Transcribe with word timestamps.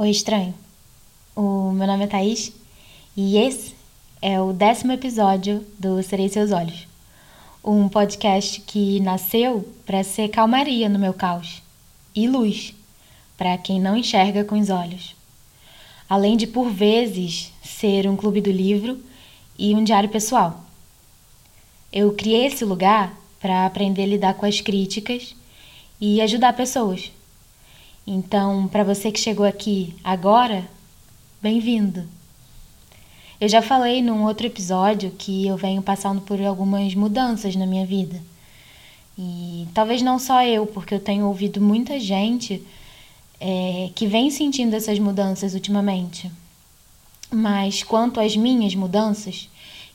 Oi, 0.00 0.08
estranho. 0.08 0.54
O 1.36 1.72
meu 1.72 1.86
nome 1.86 2.04
é 2.04 2.06
Thaís 2.06 2.54
e 3.14 3.36
esse 3.36 3.74
é 4.22 4.40
o 4.40 4.50
décimo 4.50 4.92
episódio 4.92 5.62
do 5.78 6.02
Serei 6.02 6.26
Seus 6.30 6.52
Olhos, 6.52 6.88
um 7.62 7.86
podcast 7.86 8.62
que 8.62 8.98
nasceu 9.00 9.70
para 9.84 10.02
ser 10.02 10.28
calmaria 10.30 10.88
no 10.88 10.98
meu 10.98 11.12
caos 11.12 11.62
e 12.16 12.26
luz 12.26 12.74
para 13.36 13.58
quem 13.58 13.78
não 13.78 13.94
enxerga 13.94 14.42
com 14.42 14.58
os 14.58 14.70
olhos. 14.70 15.14
Além 16.08 16.34
de, 16.34 16.46
por 16.46 16.70
vezes, 16.70 17.52
ser 17.62 18.08
um 18.08 18.16
clube 18.16 18.40
do 18.40 18.50
livro 18.50 18.98
e 19.58 19.74
um 19.74 19.84
diário 19.84 20.08
pessoal. 20.08 20.64
Eu 21.92 22.14
criei 22.14 22.46
esse 22.46 22.64
lugar 22.64 23.14
para 23.38 23.66
aprender 23.66 24.04
a 24.04 24.06
lidar 24.06 24.32
com 24.32 24.46
as 24.46 24.62
críticas 24.62 25.36
e 26.00 26.22
ajudar 26.22 26.54
pessoas 26.54 27.12
então, 28.12 28.66
para 28.66 28.82
você 28.82 29.12
que 29.12 29.20
chegou 29.20 29.46
aqui 29.46 29.94
agora, 30.02 30.68
bem-vindo. 31.40 32.02
Eu 33.40 33.48
já 33.48 33.62
falei 33.62 34.02
num 34.02 34.24
outro 34.24 34.48
episódio 34.48 35.12
que 35.12 35.46
eu 35.46 35.56
venho 35.56 35.80
passando 35.80 36.20
por 36.20 36.42
algumas 36.42 36.92
mudanças 36.96 37.54
na 37.54 37.68
minha 37.68 37.86
vida. 37.86 38.20
E 39.16 39.68
talvez 39.72 40.02
não 40.02 40.18
só 40.18 40.42
eu, 40.42 40.66
porque 40.66 40.92
eu 40.92 40.98
tenho 40.98 41.24
ouvido 41.28 41.60
muita 41.60 42.00
gente 42.00 42.60
é, 43.38 43.90
que 43.94 44.08
vem 44.08 44.28
sentindo 44.28 44.74
essas 44.74 44.98
mudanças 44.98 45.54
ultimamente. 45.54 46.28
Mas 47.30 47.84
quanto 47.84 48.18
às 48.18 48.36
minhas 48.36 48.74
mudanças, 48.74 49.48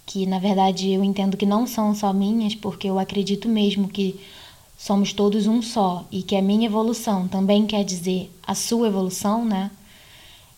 que 0.05 0.25
na 0.25 0.39
verdade 0.39 0.89
eu 0.89 1.03
entendo 1.03 1.35
que 1.35 1.45
não 1.45 1.67
são 1.67 1.93
só 1.93 2.13
minhas, 2.13 2.55
porque 2.55 2.87
eu 2.87 2.97
acredito 2.97 3.49
mesmo 3.49 3.89
que 3.89 4.17
somos 4.77 5.13
todos 5.13 5.47
um 5.47 5.61
só 5.61 6.05
e 6.11 6.21
que 6.21 6.35
a 6.35 6.41
minha 6.41 6.65
evolução 6.65 7.27
também 7.27 7.65
quer 7.65 7.83
dizer 7.83 8.31
a 8.45 8.53
sua 8.53 8.87
evolução, 8.87 9.45
né? 9.45 9.71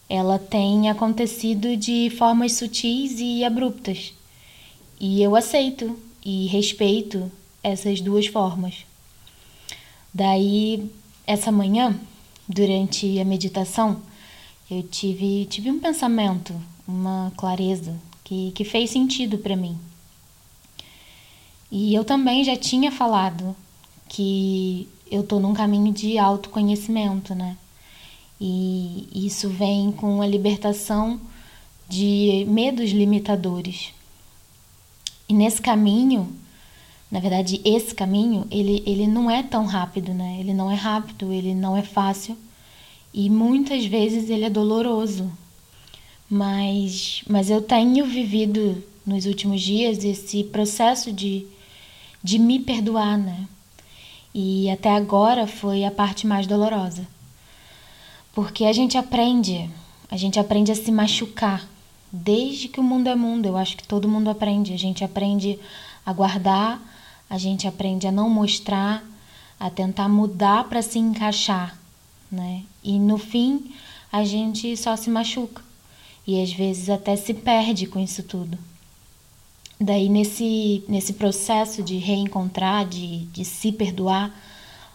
Ela 0.10 0.40
tem 0.40 0.90
acontecido 0.90 1.76
de 1.76 2.10
formas 2.18 2.54
sutis 2.54 3.20
e 3.20 3.44
abruptas. 3.44 4.14
E 5.00 5.22
eu 5.22 5.36
aceito 5.36 5.98
e 6.24 6.48
respeito 6.48 7.32
essas 7.62 8.02
duas 8.02 8.28
formas. 8.28 8.86
Daí, 10.14 10.90
essa 11.26 11.52
manhã, 11.52 12.00
durante 12.48 13.20
a 13.20 13.26
meditação, 13.26 14.02
eu 14.70 14.82
tive, 14.84 15.46
tive 15.46 15.70
um 15.70 15.80
pensamento, 15.80 16.54
uma 16.88 17.32
clareza 17.38 17.96
que, 18.24 18.52
que 18.52 18.64
fez 18.64 18.90
sentido 18.90 19.38
para 19.38 19.56
mim. 19.56 19.78
E 21.72 21.94
eu 21.94 22.04
também 22.04 22.44
já 22.44 22.56
tinha 22.56 22.92
falado 22.92 23.56
que 24.08 24.88
eu 25.10 25.24
tô 25.24 25.40
num 25.40 25.54
caminho 25.54 25.94
de 25.94 26.18
autoconhecimento, 26.18 27.34
né? 27.34 27.58
E 28.40 29.08
isso 29.14 29.50
vem 29.50 29.92
com 29.92 30.22
a 30.22 30.28
libertação 30.28 31.20
de 31.90 32.46
medos 32.48 32.92
limitadores. 32.92 33.94
E 35.28 35.34
nesse 35.34 35.62
caminho, 35.62 36.34
na 37.10 37.20
verdade, 37.20 37.62
esse 37.64 37.96
caminho, 37.96 38.46
ele, 38.52 38.84
ele 38.86 39.08
não 39.08 39.32
é 39.32 39.42
tão 39.42 39.66
rápido, 39.66 40.14
né? 40.14 40.38
Ele 40.40 40.54
não 40.54 40.70
é 40.70 40.76
rápido, 40.76 41.32
ele 41.32 41.56
não 41.56 41.76
é 41.76 41.82
fácil 41.82 42.38
e 43.14 43.30
muitas 43.30 43.86
vezes 43.86 44.30
ele 44.30 44.46
é 44.46 44.50
doloroso. 44.50 45.32
Mas, 46.30 47.24
mas 47.28 47.50
eu 47.50 47.62
tenho 47.62 48.06
vivido 48.06 48.84
nos 49.06 49.26
últimos 49.26 49.62
dias 49.62 50.04
esse 50.04 50.44
processo 50.44 51.12
de, 51.14 51.48
de 52.22 52.38
me 52.38 52.60
perdoar, 52.60 53.18
né? 53.18 53.48
E 54.34 54.70
até 54.70 54.96
agora 54.96 55.48
foi 55.48 55.84
a 55.84 55.92
parte 55.92 56.28
mais 56.28 56.46
dolorosa. 56.46 57.08
Porque 58.34 58.66
a 58.66 58.74
gente 58.74 58.98
aprende, 58.98 59.70
a 60.12 60.18
gente 60.18 60.40
aprende 60.40 60.72
a 60.72 60.76
se 60.76 60.92
machucar. 60.92 61.68
Desde 62.12 62.68
que 62.68 62.80
o 62.80 62.84
mundo 62.84 63.08
é 63.08 63.16
mundo, 63.16 63.48
eu 63.48 63.58
acho 63.58 63.76
que 63.76 63.88
todo 63.88 64.08
mundo 64.08 64.30
aprende. 64.30 64.74
A 64.74 64.78
gente 64.78 65.04
aprende 65.04 65.60
a 66.06 66.14
guardar, 66.14 66.82
a 67.30 67.38
gente 67.38 67.68
aprende 67.68 68.08
a 68.08 68.12
não 68.12 68.30
mostrar, 68.30 69.04
a 69.60 69.70
tentar 69.70 70.08
mudar 70.08 70.66
para 70.66 70.82
se 70.82 71.00
encaixar, 71.00 71.78
né? 72.32 72.64
E 72.84 73.00
no 73.00 73.18
fim, 73.18 73.74
a 74.12 74.24
gente 74.24 74.78
só 74.78 74.96
se 74.96 75.10
machuca. 75.10 75.62
E 76.26 76.42
às 76.42 76.52
vezes 76.52 76.90
até 76.90 77.16
se 77.16 77.34
perde 77.34 77.88
com 77.88 78.00
isso 78.00 78.24
tudo. 78.24 78.58
Daí, 79.80 80.10
nesse, 80.10 80.84
nesse 80.88 81.14
processo 81.14 81.84
de 81.84 81.98
reencontrar, 81.98 82.88
de, 82.88 83.26
de 83.26 83.46
se 83.46 83.72
perdoar, 83.72 84.34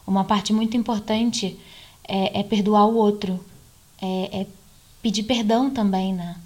uma 0.05 0.25
parte 0.25 0.53
muito 0.53 0.77
importante 0.77 1.57
é, 2.03 2.41
é 2.41 2.43
perdoar 2.43 2.87
o 2.87 2.97
outro, 2.97 3.39
é, 4.01 4.41
é, 4.41 4.47
pedir 5.01 5.23
perdão 5.23 5.71
também, 5.71 6.13
né? 6.13 6.37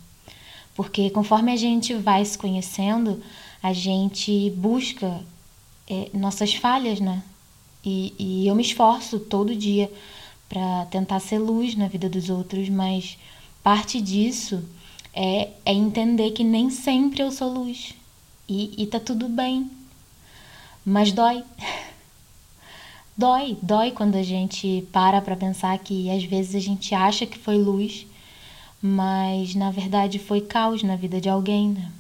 Porque 0.75 1.09
conforme 1.09 1.51
a 1.51 1.57
gente 1.57 1.95
vai 1.95 2.23
se 2.27 2.37
conhecendo, 2.37 3.23
a 3.63 3.73
gente 3.73 4.51
busca 4.51 5.25
é, 5.89 6.11
nossas 6.13 6.53
falhas, 6.55 7.01
né? 7.01 7.23
E, 7.83 8.13
e 8.19 8.47
eu 8.47 8.55
me 8.55 8.63
esforço 8.63 9.19
todo 9.19 9.57
dia 9.57 9.91
para 10.47 10.85
tentar 10.87 11.21
ser 11.21 11.39
luz 11.39 11.75
na 11.75 11.89
vida 11.89 12.09
dos 12.09 12.29
outros, 12.29 12.69
mas 12.69 13.17
parte 13.63 13.99
disso 13.99 14.63
é, 15.15 15.49
é 15.65 15.73
entender 15.73 16.33
que 16.33 16.45
nem 16.45 16.69
sempre 16.69 17.23
eu 17.23 17.33
sou 17.33 17.51
luz 17.51 17.96
e, 18.49 18.83
e 18.83 18.87
tá 18.87 19.01
tudo 19.01 19.29
bem. 19.29 19.71
Mas 20.85 21.13
dói. 21.13 21.43
dói, 23.17 23.57
dói 23.63 23.91
quando 23.91 24.17
a 24.17 24.23
gente 24.23 24.87
para 24.93 25.21
para 25.21 25.37
pensar 25.37 25.79
que 25.79 26.11
às 26.11 26.25
vezes 26.25 26.55
a 26.55 26.61
gente 26.61 26.95
acha 26.95 27.27
que 27.27 27.39
foi 27.39 27.57
luz, 27.57 28.07
mas 28.81 29.55
na 29.55 29.71
verdade 29.71 30.19
foi 30.19 30.41
caos 30.41 30.83
na 30.83 30.97
vida 30.97 31.21
de 31.21 31.29
alguém, 31.29 31.71
né? 31.71 31.93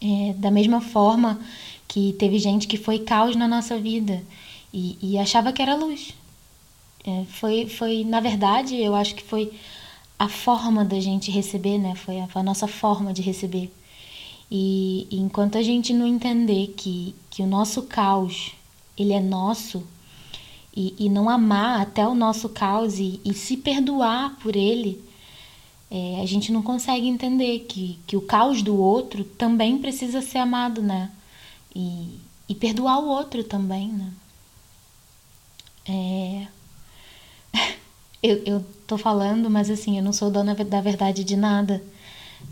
É, 0.00 0.34
da 0.34 0.50
mesma 0.50 0.80
forma 0.80 1.40
que 1.88 2.14
teve 2.18 2.38
gente 2.38 2.66
que 2.66 2.76
foi 2.76 2.98
caos 2.98 3.34
na 3.34 3.48
nossa 3.48 3.78
vida 3.78 4.22
e, 4.72 4.98
e 5.00 5.18
achava 5.18 5.52
que 5.52 5.62
era 5.62 5.74
luz. 5.74 6.14
É, 7.06 7.24
foi, 7.30 7.66
foi, 7.68 8.04
na 8.04 8.20
verdade, 8.20 8.76
eu 8.76 8.94
acho 8.94 9.14
que 9.14 9.22
foi 9.22 9.52
a 10.18 10.28
forma 10.28 10.84
da 10.84 10.98
gente 11.00 11.30
receber, 11.30 11.78
né? 11.78 11.94
Foi 11.94 12.20
a, 12.20 12.28
a 12.34 12.42
nossa 12.42 12.66
forma 12.66 13.12
de 13.12 13.22
receber. 13.22 13.72
E, 14.50 15.06
e, 15.10 15.16
enquanto 15.16 15.58
a 15.58 15.62
gente 15.62 15.92
não 15.92 16.06
entender 16.06 16.68
que, 16.76 17.14
que 17.30 17.42
o 17.42 17.46
nosso 17.46 17.82
caos 17.82 18.52
ele 18.96 19.12
é 19.12 19.20
nosso 19.20 19.82
e, 20.74 20.94
e 20.98 21.08
não 21.08 21.28
amar 21.28 21.80
até 21.80 22.06
o 22.06 22.14
nosso 22.14 22.48
caos 22.48 22.98
e, 22.98 23.20
e 23.24 23.34
se 23.34 23.56
perdoar 23.56 24.36
por 24.40 24.54
ele, 24.54 25.02
é, 25.90 26.20
a 26.22 26.26
gente 26.26 26.52
não 26.52 26.62
consegue 26.62 27.06
entender 27.06 27.60
que, 27.60 27.98
que 28.06 28.16
o 28.16 28.20
caos 28.20 28.62
do 28.62 28.76
outro 28.76 29.24
também 29.24 29.78
precisa 29.78 30.20
ser 30.20 30.38
amado, 30.38 30.82
né? 30.82 31.10
E, 31.74 32.18
e 32.48 32.54
perdoar 32.54 32.98
o 32.98 33.08
outro 33.08 33.44
também, 33.44 33.88
né? 33.88 34.12
É... 35.88 36.46
eu, 38.22 38.42
eu 38.44 38.66
tô 38.86 38.98
falando, 38.98 39.48
mas 39.48 39.70
assim, 39.70 39.96
eu 39.96 40.02
não 40.02 40.12
sou 40.12 40.30
dona 40.30 40.54
da 40.54 40.80
verdade 40.80 41.22
de 41.24 41.36
nada. 41.36 41.82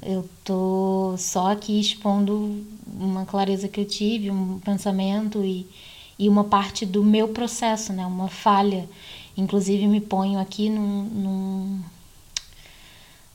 Eu 0.03 0.29
tô 0.45 1.15
só 1.17 1.53
aqui 1.53 1.81
expondo 1.81 2.65
uma 2.87 3.25
clareza 3.25 3.69
que 3.69 3.81
eu 3.81 3.85
tive, 3.85 4.31
um 4.31 4.59
pensamento 4.59 5.43
e, 5.43 5.67
e 6.19 6.29
uma 6.29 6.45
parte 6.45 6.85
do 6.85 7.03
meu 7.03 7.29
processo, 7.29 7.93
né? 7.93 8.05
Uma 8.05 8.29
falha. 8.29 8.89
Inclusive 9.37 9.87
me 9.87 10.01
ponho 10.01 10.39
aqui 10.39 10.69
num, 10.69 11.05
num, 11.05 11.83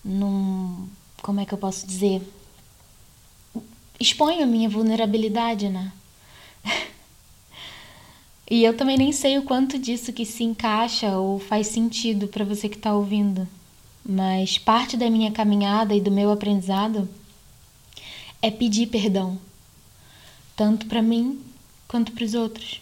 num 0.03 0.87
como 1.21 1.39
é 1.39 1.45
que 1.45 1.53
eu 1.53 1.57
posso 1.57 1.85
dizer? 1.85 2.21
Exponho 3.99 4.43
a 4.43 4.45
minha 4.45 4.69
vulnerabilidade, 4.69 5.69
né? 5.69 5.91
e 8.49 8.63
eu 8.63 8.77
também 8.77 8.97
nem 8.97 9.11
sei 9.11 9.37
o 9.37 9.43
quanto 9.43 9.77
disso 9.77 10.13
que 10.13 10.25
se 10.25 10.43
encaixa 10.43 11.17
ou 11.17 11.39
faz 11.39 11.67
sentido 11.67 12.27
para 12.27 12.45
você 12.45 12.69
que 12.69 12.77
está 12.77 12.93
ouvindo 12.93 13.47
mas 14.11 14.57
parte 14.57 14.97
da 14.97 15.07
minha 15.07 15.31
caminhada 15.31 15.93
e 15.93 16.01
do 16.01 16.09
meu 16.09 16.31
aprendizado 16.31 17.07
é 18.41 18.49
pedir 18.49 18.87
perdão, 18.87 19.37
tanto 20.55 20.87
para 20.87 20.99
mim 20.99 21.39
quanto 21.87 22.11
para 22.13 22.23
os 22.23 22.33
outros. 22.33 22.81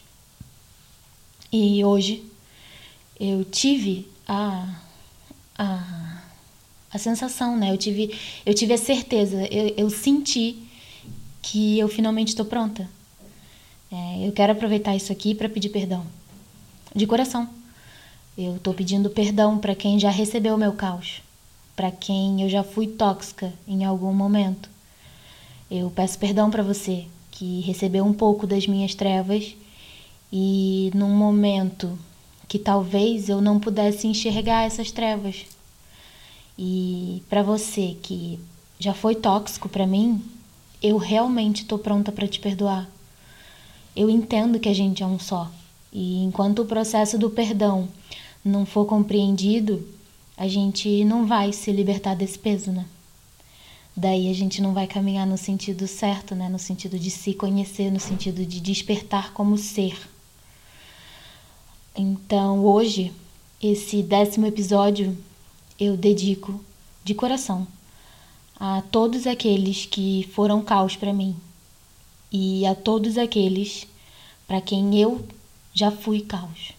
E 1.51 1.83
hoje 1.83 2.23
eu 3.19 3.43
tive 3.43 4.07
a, 4.25 4.79
a, 5.57 6.23
a 6.91 6.97
sensação, 6.97 7.57
né? 7.57 7.73
Eu 7.73 7.77
tive, 7.77 8.17
eu 8.45 8.53
tive 8.53 8.73
a 8.73 8.77
certeza, 8.77 9.45
eu, 9.47 9.73
eu 9.75 9.89
senti 9.89 10.55
que 11.41 11.77
eu 11.77 11.89
finalmente 11.89 12.29
estou 12.29 12.45
pronta. 12.45 12.89
É, 13.91 14.25
eu 14.25 14.31
quero 14.31 14.53
aproveitar 14.53 14.95
isso 14.95 15.11
aqui 15.11 15.35
para 15.35 15.49
pedir 15.49 15.69
perdão, 15.69 16.07
de 16.95 17.05
coração. 17.05 17.56
Eu 18.37 18.57
estou 18.57 18.71
pedindo 18.71 19.09
perdão 19.09 19.57
para 19.57 19.73
quem 19.73 19.99
já 19.99 20.11
recebeu 20.11 20.55
meu 20.59 20.71
caos, 20.73 21.23
para 21.75 21.89
quem 21.89 22.43
eu 22.43 22.47
já 22.47 22.63
fui 22.63 22.85
tóxica 22.85 23.51
em 23.67 23.83
algum 23.83 24.13
momento. 24.13 24.69
Eu 25.71 25.89
peço 25.89 26.19
perdão 26.19 26.51
para 26.51 26.61
você 26.61 27.07
que 27.31 27.61
recebeu 27.61 28.05
um 28.05 28.13
pouco 28.13 28.45
das 28.45 28.67
minhas 28.67 28.93
trevas 28.93 29.55
e 30.31 30.91
num 30.93 31.09
momento 31.09 31.97
que 32.47 32.59
talvez 32.59 33.27
eu 33.27 33.41
não 33.41 33.59
pudesse 33.59 34.05
enxergar 34.05 34.67
essas 34.67 34.91
trevas. 34.91 35.47
E 36.59 37.23
para 37.27 37.41
você 37.41 37.97
que 38.03 38.39
já 38.77 38.93
foi 38.93 39.15
tóxico 39.15 39.67
para 39.67 39.87
mim, 39.87 40.23
eu 40.79 40.97
realmente 40.97 41.65
tô 41.65 41.79
pronta 41.79 42.11
para 42.11 42.27
te 42.27 42.39
perdoar. 42.39 42.87
Eu 43.95 44.11
entendo 44.11 44.59
que 44.59 44.69
a 44.69 44.75
gente 44.75 45.01
é 45.01 45.07
um 45.07 45.17
só. 45.17 45.51
E 45.91 46.23
enquanto 46.23 46.59
o 46.59 46.65
processo 46.65 47.17
do 47.17 47.31
perdão 47.31 47.87
não 48.47 48.65
for 48.65 48.85
compreendido, 48.85 49.87
a 50.35 50.47
gente 50.47 51.03
não 51.03 51.25
vai 51.25 51.51
se 51.51 51.71
libertar 51.71 52.15
desse 52.15 52.37
peso, 52.37 52.71
né? 52.71 52.85
Daí 53.95 54.29
a 54.29 54.33
gente 54.33 54.61
não 54.61 54.73
vai 54.73 54.85
caminhar 54.85 55.25
no 55.25 55.37
sentido 55.37 55.87
certo, 55.87 56.35
né? 56.35 56.47
No 56.47 56.59
sentido 56.59 56.99
de 56.99 57.09
se 57.09 57.33
conhecer, 57.33 57.91
no 57.91 57.99
sentido 57.99 58.45
de 58.45 58.59
despertar 58.59 59.33
como 59.33 59.57
ser. 59.57 59.97
Então 61.95 62.63
hoje, 62.63 63.11
esse 63.61 64.03
décimo 64.03 64.45
episódio, 64.45 65.17
eu 65.79 65.97
dedico 65.97 66.63
de 67.03 67.15
coração 67.15 67.67
a 68.59 68.83
todos 68.91 69.25
aqueles 69.25 69.85
que 69.85 70.29
foram 70.33 70.61
caos 70.61 70.95
para 70.95 71.11
mim 71.11 71.35
e 72.31 72.65
a 72.67 72.75
todos 72.75 73.17
aqueles 73.17 73.87
para 74.47 74.61
quem 74.61 74.99
eu 74.99 75.25
já 75.73 75.89
fui 75.89 76.21
caos. 76.21 76.76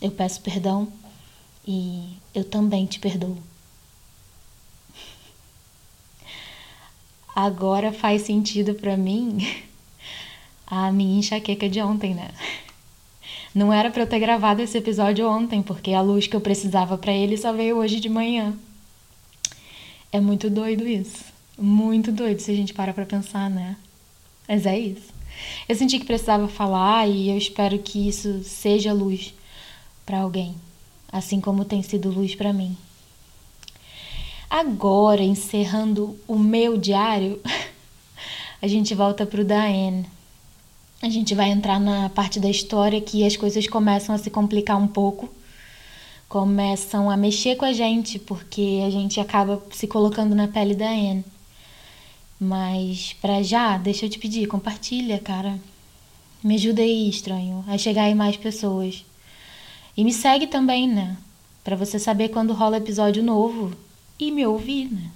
Eu 0.00 0.10
peço 0.10 0.40
perdão 0.40 0.92
e 1.66 2.16
eu 2.34 2.44
também 2.44 2.86
te 2.86 3.00
perdoo. 3.00 3.36
Agora 7.34 7.92
faz 7.92 8.22
sentido 8.22 8.74
para 8.74 8.96
mim 8.96 9.38
a 10.66 10.92
minha 10.92 11.18
enxaqueca 11.18 11.68
de 11.68 11.80
ontem, 11.80 12.14
né? 12.14 12.30
Não 13.54 13.72
era 13.72 13.90
para 13.90 14.02
eu 14.02 14.06
ter 14.06 14.20
gravado 14.20 14.62
esse 14.62 14.78
episódio 14.78 15.28
ontem, 15.28 15.62
porque 15.62 15.92
a 15.92 16.00
luz 16.00 16.26
que 16.26 16.36
eu 16.36 16.40
precisava 16.40 16.96
para 16.96 17.12
ele 17.12 17.36
só 17.36 17.52
veio 17.52 17.76
hoje 17.78 17.98
de 17.98 18.08
manhã. 18.08 18.54
É 20.12 20.20
muito 20.20 20.48
doido 20.48 20.86
isso. 20.86 21.24
Muito 21.58 22.12
doido 22.12 22.40
se 22.40 22.50
a 22.50 22.54
gente 22.54 22.72
para 22.72 22.92
pra 22.92 23.04
pensar, 23.04 23.50
né? 23.50 23.76
Mas 24.46 24.64
é 24.64 24.78
isso. 24.78 25.12
Eu 25.68 25.74
senti 25.74 25.98
que 25.98 26.04
precisava 26.04 26.46
falar 26.46 27.08
e 27.08 27.30
eu 27.30 27.36
espero 27.36 27.78
que 27.78 28.08
isso 28.08 28.42
seja 28.44 28.92
luz 28.92 29.34
para 30.08 30.20
alguém, 30.20 30.54
assim 31.12 31.38
como 31.38 31.66
tem 31.66 31.82
sido 31.82 32.08
luz 32.08 32.34
para 32.34 32.50
mim. 32.50 32.74
Agora, 34.48 35.22
encerrando 35.22 36.18
o 36.26 36.38
meu 36.38 36.78
diário, 36.78 37.38
a 38.62 38.66
gente 38.66 38.94
volta 38.94 39.26
pro 39.26 39.44
Diane. 39.44 40.06
A 41.02 41.10
gente 41.10 41.34
vai 41.34 41.50
entrar 41.50 41.78
na 41.78 42.08
parte 42.08 42.40
da 42.40 42.48
história 42.48 43.02
que 43.02 43.22
as 43.22 43.36
coisas 43.36 43.68
começam 43.68 44.14
a 44.14 44.18
se 44.18 44.30
complicar 44.30 44.78
um 44.78 44.88
pouco 44.88 45.28
começam 46.26 47.10
a 47.10 47.16
mexer 47.16 47.56
com 47.56 47.64
a 47.64 47.72
gente, 47.72 48.18
porque 48.18 48.82
a 48.86 48.90
gente 48.90 49.18
acaba 49.18 49.62
se 49.70 49.86
colocando 49.86 50.34
na 50.34 50.46
pele 50.46 50.74
da 50.74 50.88
Anne. 50.88 51.24
Mas 52.38 53.14
para 53.14 53.42
já, 53.42 53.78
deixa 53.78 54.06
eu 54.06 54.10
te 54.10 54.18
pedir, 54.18 54.46
compartilha, 54.46 55.18
cara. 55.18 55.58
Me 56.42 56.54
ajuda 56.54 56.82
aí, 56.82 57.08
estranho, 57.08 57.64
a 57.66 57.76
chegar 57.76 58.04
aí 58.04 58.14
mais 58.14 58.36
pessoas. 58.36 59.04
E 59.98 60.04
me 60.04 60.12
segue 60.12 60.46
também, 60.46 60.86
né? 60.86 61.16
Para 61.64 61.74
você 61.74 61.98
saber 61.98 62.28
quando 62.28 62.52
rola 62.52 62.76
episódio 62.76 63.20
novo 63.20 63.76
e 64.16 64.30
me 64.30 64.46
ouvir, 64.46 64.88
né? 64.88 65.10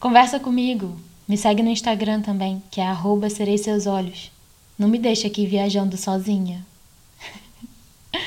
Conversa 0.00 0.40
comigo. 0.40 0.98
Me 1.28 1.38
segue 1.38 1.62
no 1.62 1.70
Instagram 1.70 2.22
também, 2.22 2.60
que 2.72 2.80
é 2.80 2.86
arroba 2.88 3.30
serei 3.30 3.56
seus 3.56 3.86
olhos. 3.86 4.32
Não 4.76 4.88
me 4.88 4.98
deixa 4.98 5.28
aqui 5.28 5.46
viajando 5.46 5.96
sozinha. 5.96 6.66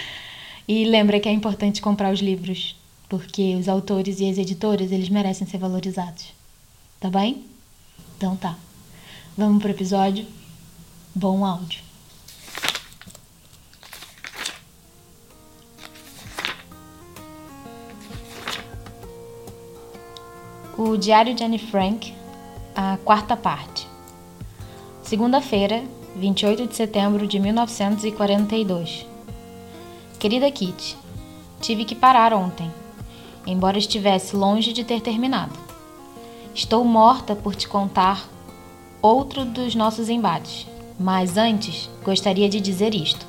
E 0.65 0.83
lembra 0.83 1.17
que 1.17 1.29
é 1.29 1.31
importante 1.31 1.81
comprar 1.81 2.13
os 2.13 2.19
livros, 2.19 2.75
porque 3.07 3.55
os 3.55 3.69
autores 3.69 4.19
e 4.19 4.29
as 4.29 4.37
editoras, 4.37 4.91
eles 4.91 5.07
merecem 5.07 5.47
ser 5.47 5.57
valorizados. 5.57 6.33
Tá 6.99 7.09
bem? 7.09 7.45
Então 8.17 8.35
tá. 8.35 8.57
Vamos 9.37 9.61
pro 9.61 9.71
episódio. 9.71 10.25
Bom 11.15 11.45
áudio. 11.45 11.86
O 20.77 20.95
Diário 20.95 21.33
de 21.33 21.43
Anne 21.43 21.57
Frank, 21.57 22.13
a 22.75 22.99
quarta 23.03 23.35
parte. 23.35 23.87
Segunda-feira, 25.01 25.83
28 26.15 26.67
de 26.67 26.75
setembro 26.75 27.25
de 27.25 27.39
1942. 27.39 29.03
Querida 30.19 30.51
Kitty, 30.51 30.95
tive 31.59 31.83
que 31.83 31.95
parar 31.95 32.31
ontem, 32.31 32.71
embora 33.47 33.79
estivesse 33.79 34.35
longe 34.35 34.71
de 34.71 34.83
ter 34.83 35.01
terminado. 35.01 35.57
Estou 36.53 36.85
morta 36.85 37.35
por 37.35 37.55
te 37.55 37.67
contar 37.67 38.29
outro 39.01 39.45
dos 39.45 39.73
nossos 39.73 40.09
embates, 40.09 40.67
mas 40.99 41.37
antes 41.37 41.89
gostaria 42.03 42.47
de 42.47 42.61
dizer 42.61 42.93
isto. 42.93 43.25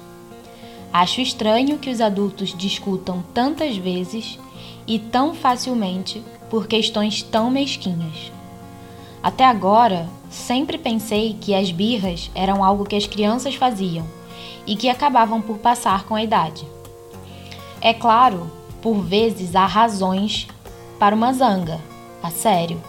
Acho 0.92 1.22
estranho 1.22 1.78
que 1.78 1.88
os 1.88 2.02
adultos 2.02 2.54
discutam 2.54 3.24
tantas 3.32 3.74
vezes 3.74 4.38
e 4.86 4.98
tão 4.98 5.34
facilmente 5.34 6.22
por 6.50 6.66
questões 6.66 7.22
tão 7.22 7.50
mesquinhas. 7.50 8.32
Até 9.22 9.44
agora, 9.44 10.08
sempre 10.30 10.78
pensei 10.78 11.36
que 11.40 11.54
as 11.54 11.70
birras 11.70 12.30
eram 12.34 12.64
algo 12.64 12.84
que 12.84 12.96
as 12.96 13.06
crianças 13.06 13.54
faziam 13.54 14.06
e 14.66 14.76
que 14.76 14.88
acabavam 14.88 15.40
por 15.40 15.58
passar 15.58 16.04
com 16.04 16.14
a 16.14 16.22
idade. 16.22 16.66
É 17.80 17.92
claro, 17.92 18.50
por 18.82 19.00
vezes 19.00 19.54
há 19.54 19.66
razões 19.66 20.46
para 20.98 21.14
uma 21.14 21.32
zanga, 21.32 21.80
a 22.22 22.30
sério. 22.30 22.80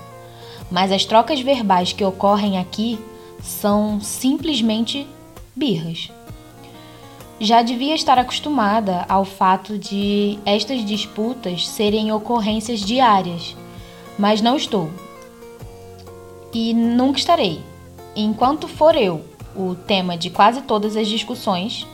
Mas 0.69 0.91
as 0.91 1.05
trocas 1.05 1.39
verbais 1.39 1.93
que 1.93 2.03
ocorrem 2.03 2.59
aqui 2.59 2.99
são 3.41 3.99
simplesmente 4.01 5.07
birras. 5.55 6.11
Já 7.41 7.61
devia 7.61 7.95
estar 7.95 8.19
acostumada 8.19 9.05
ao 9.07 9.23
fato 9.23 9.77
de 9.77 10.37
estas 10.45 10.83
disputas 10.83 11.65
serem 11.69 12.11
ocorrências 12.11 12.81
diárias, 12.81 13.55
mas 14.17 14.41
não 14.41 14.57
estou. 14.57 14.89
E 16.53 16.73
nunca 16.73 17.17
estarei. 17.17 17.61
Enquanto 18.13 18.67
for 18.67 18.93
eu 18.93 19.23
o 19.55 19.73
tema 19.73 20.17
de 20.17 20.29
quase 20.29 20.63
todas 20.63 20.97
as 20.97 21.07
discussões, 21.07 21.87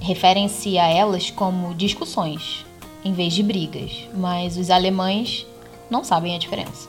referem-se 0.00 0.76
a 0.78 0.88
elas 0.88 1.30
como 1.30 1.72
discussões, 1.74 2.66
em 3.04 3.12
vez 3.12 3.32
de 3.32 3.44
brigas, 3.44 4.08
mas 4.16 4.56
os 4.56 4.68
alemães 4.68 5.46
não 5.88 6.02
sabem 6.02 6.34
a 6.34 6.38
diferença. 6.38 6.88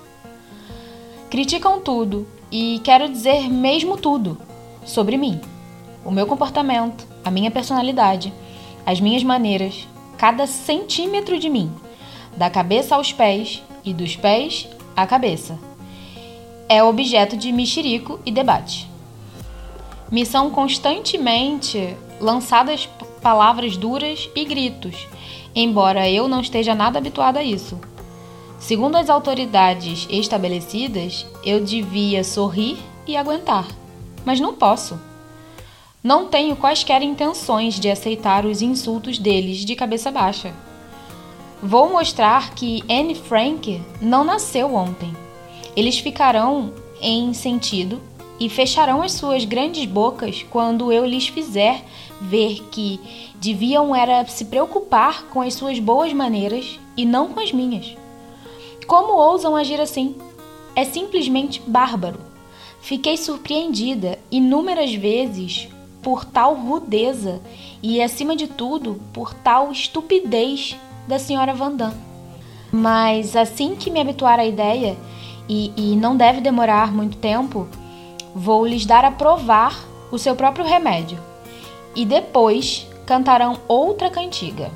Criticam 1.30 1.80
tudo 1.80 2.28
e 2.52 2.82
quero 2.84 3.08
dizer 3.08 3.48
mesmo 3.50 3.98
tudo 3.98 4.36
sobre 4.84 5.16
mim, 5.16 5.40
o 6.04 6.10
meu 6.10 6.26
comportamento, 6.26 7.09
a 7.24 7.32
minha 7.32 7.52
personalidade, 7.52 8.34
as 8.86 9.00
minhas 9.00 9.24
maneiras, 9.24 9.88
cada 10.18 10.48
centímetro 10.48 11.40
de 11.40 11.50
mim, 11.50 11.72
da 12.36 12.50
cabeça 12.50 12.96
aos 12.96 13.12
pés 13.14 13.64
e 13.84 13.94
dos 13.94 14.16
pés 14.16 14.68
à 14.96 15.06
cabeça. 15.08 15.58
É 16.68 16.84
objeto 16.84 17.36
de 17.36 17.52
mexerico 17.52 18.20
e 18.26 18.32
debate. 18.32 18.88
Me 20.12 20.26
são 20.26 20.50
constantemente 20.50 21.96
lançadas 22.20 22.90
palavras 23.22 23.78
duras 23.78 24.30
e 24.36 24.46
gritos, 24.46 25.08
embora 25.56 26.10
eu 26.10 26.28
não 26.28 26.42
esteja 26.42 26.74
nada 26.74 26.98
habituado 26.98 27.38
a 27.38 27.44
isso. 27.44 27.80
Segundo 28.60 28.96
as 28.98 29.10
autoridades 29.10 30.08
estabelecidas, 30.10 31.26
eu 31.44 31.64
devia 31.64 32.24
sorrir 32.24 32.78
e 33.08 33.16
aguentar, 33.16 33.66
mas 34.26 34.40
não 34.40 34.54
posso. 34.54 35.00
Não 36.10 36.26
tenho 36.26 36.56
quaisquer 36.56 37.04
intenções 37.04 37.80
de 37.80 37.88
aceitar 37.88 38.44
os 38.44 38.64
insultos 38.64 39.20
deles 39.20 39.58
de 39.58 39.76
cabeça 39.76 40.10
baixa. 40.10 40.52
Vou 41.62 41.88
mostrar 41.88 42.56
que 42.56 42.84
Anne 42.90 43.14
Frank 43.14 43.80
não 44.02 44.24
nasceu 44.24 44.74
ontem. 44.74 45.16
Eles 45.76 46.00
ficarão 46.00 46.74
em 47.00 47.32
sentido 47.36 48.02
e 48.40 48.50
fecharão 48.50 49.04
as 49.04 49.12
suas 49.12 49.46
grandes 49.46 49.86
bocas 49.86 50.44
quando 50.50 50.92
eu 50.92 51.06
lhes 51.06 51.28
fizer 51.28 51.86
ver 52.20 52.64
que 52.72 53.00
deviam 53.36 53.96
era 53.96 54.26
se 54.26 54.46
preocupar 54.46 55.26
com 55.26 55.44
as 55.44 55.54
suas 55.54 55.78
boas 55.78 56.12
maneiras 56.12 56.80
e 56.98 57.06
não 57.06 57.28
com 57.28 57.40
as 57.40 57.52
minhas. 57.52 57.96
Como 58.88 59.14
ousam 59.14 59.56
agir 59.56 59.80
assim? 59.80 60.16
É 60.76 60.84
simplesmente 60.86 61.62
bárbaro. 61.68 62.20
Fiquei 62.82 63.16
surpreendida 63.16 64.18
inúmeras 64.32 64.92
vezes 64.96 65.70
por 66.02 66.26
tal 66.26 66.56
rudeza 66.56 67.42
e, 67.82 68.02
acima 68.02 68.36
de 68.36 68.48
tudo, 68.48 69.00
por 69.14 69.34
tal 69.34 69.72
estupidez 69.72 70.76
da 71.08 71.20
senhora 71.20 71.54
Vandam. 71.54 71.94
Mas 72.72 73.36
assim 73.36 73.76
que 73.76 73.90
me 73.90 74.00
habituar 74.00 74.40
à 74.40 74.46
ideia, 74.46 74.96
e, 75.48 75.74
e 75.76 75.96
não 75.96 76.16
deve 76.16 76.42
demorar 76.42 76.94
muito 76.94 77.18
tempo, 77.18 77.68
vou 78.36 78.66
lhes 78.66 78.86
dar 78.86 79.04
a 79.04 79.12
provar 79.12 79.84
o 80.12 80.18
seu 80.18 80.36
próprio 80.36 80.64
remédio, 80.64 81.18
e 81.96 82.06
depois 82.06 82.88
cantarão 83.06 83.58
outra 83.68 84.12
cantiga. 84.12 84.72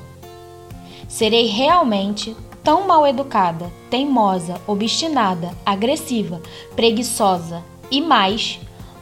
Serei 1.08 1.46
realmente 1.46 2.36
tão 2.64 2.88
mal 2.88 3.06
educada, 3.06 3.70
teimosa, 3.88 4.60
obstinada, 4.66 5.52
agressiva, 5.64 6.40
preguiçosa 6.74 7.62
e 7.90 8.00
mais, 8.00 8.58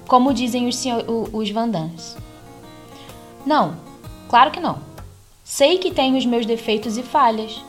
como 0.06 0.34
dizem 0.34 0.66
os, 0.66 0.82
os 1.32 1.50
Vandans. 1.50 2.16
Não, 3.46 3.76
claro 4.28 4.50
que 4.50 4.60
não. 4.60 4.78
Sei 5.44 5.78
que 5.78 5.90
tenho 5.90 6.16
os 6.16 6.26
meus 6.26 6.46
defeitos 6.46 6.96
e 6.96 7.02
falhas, 7.02 7.62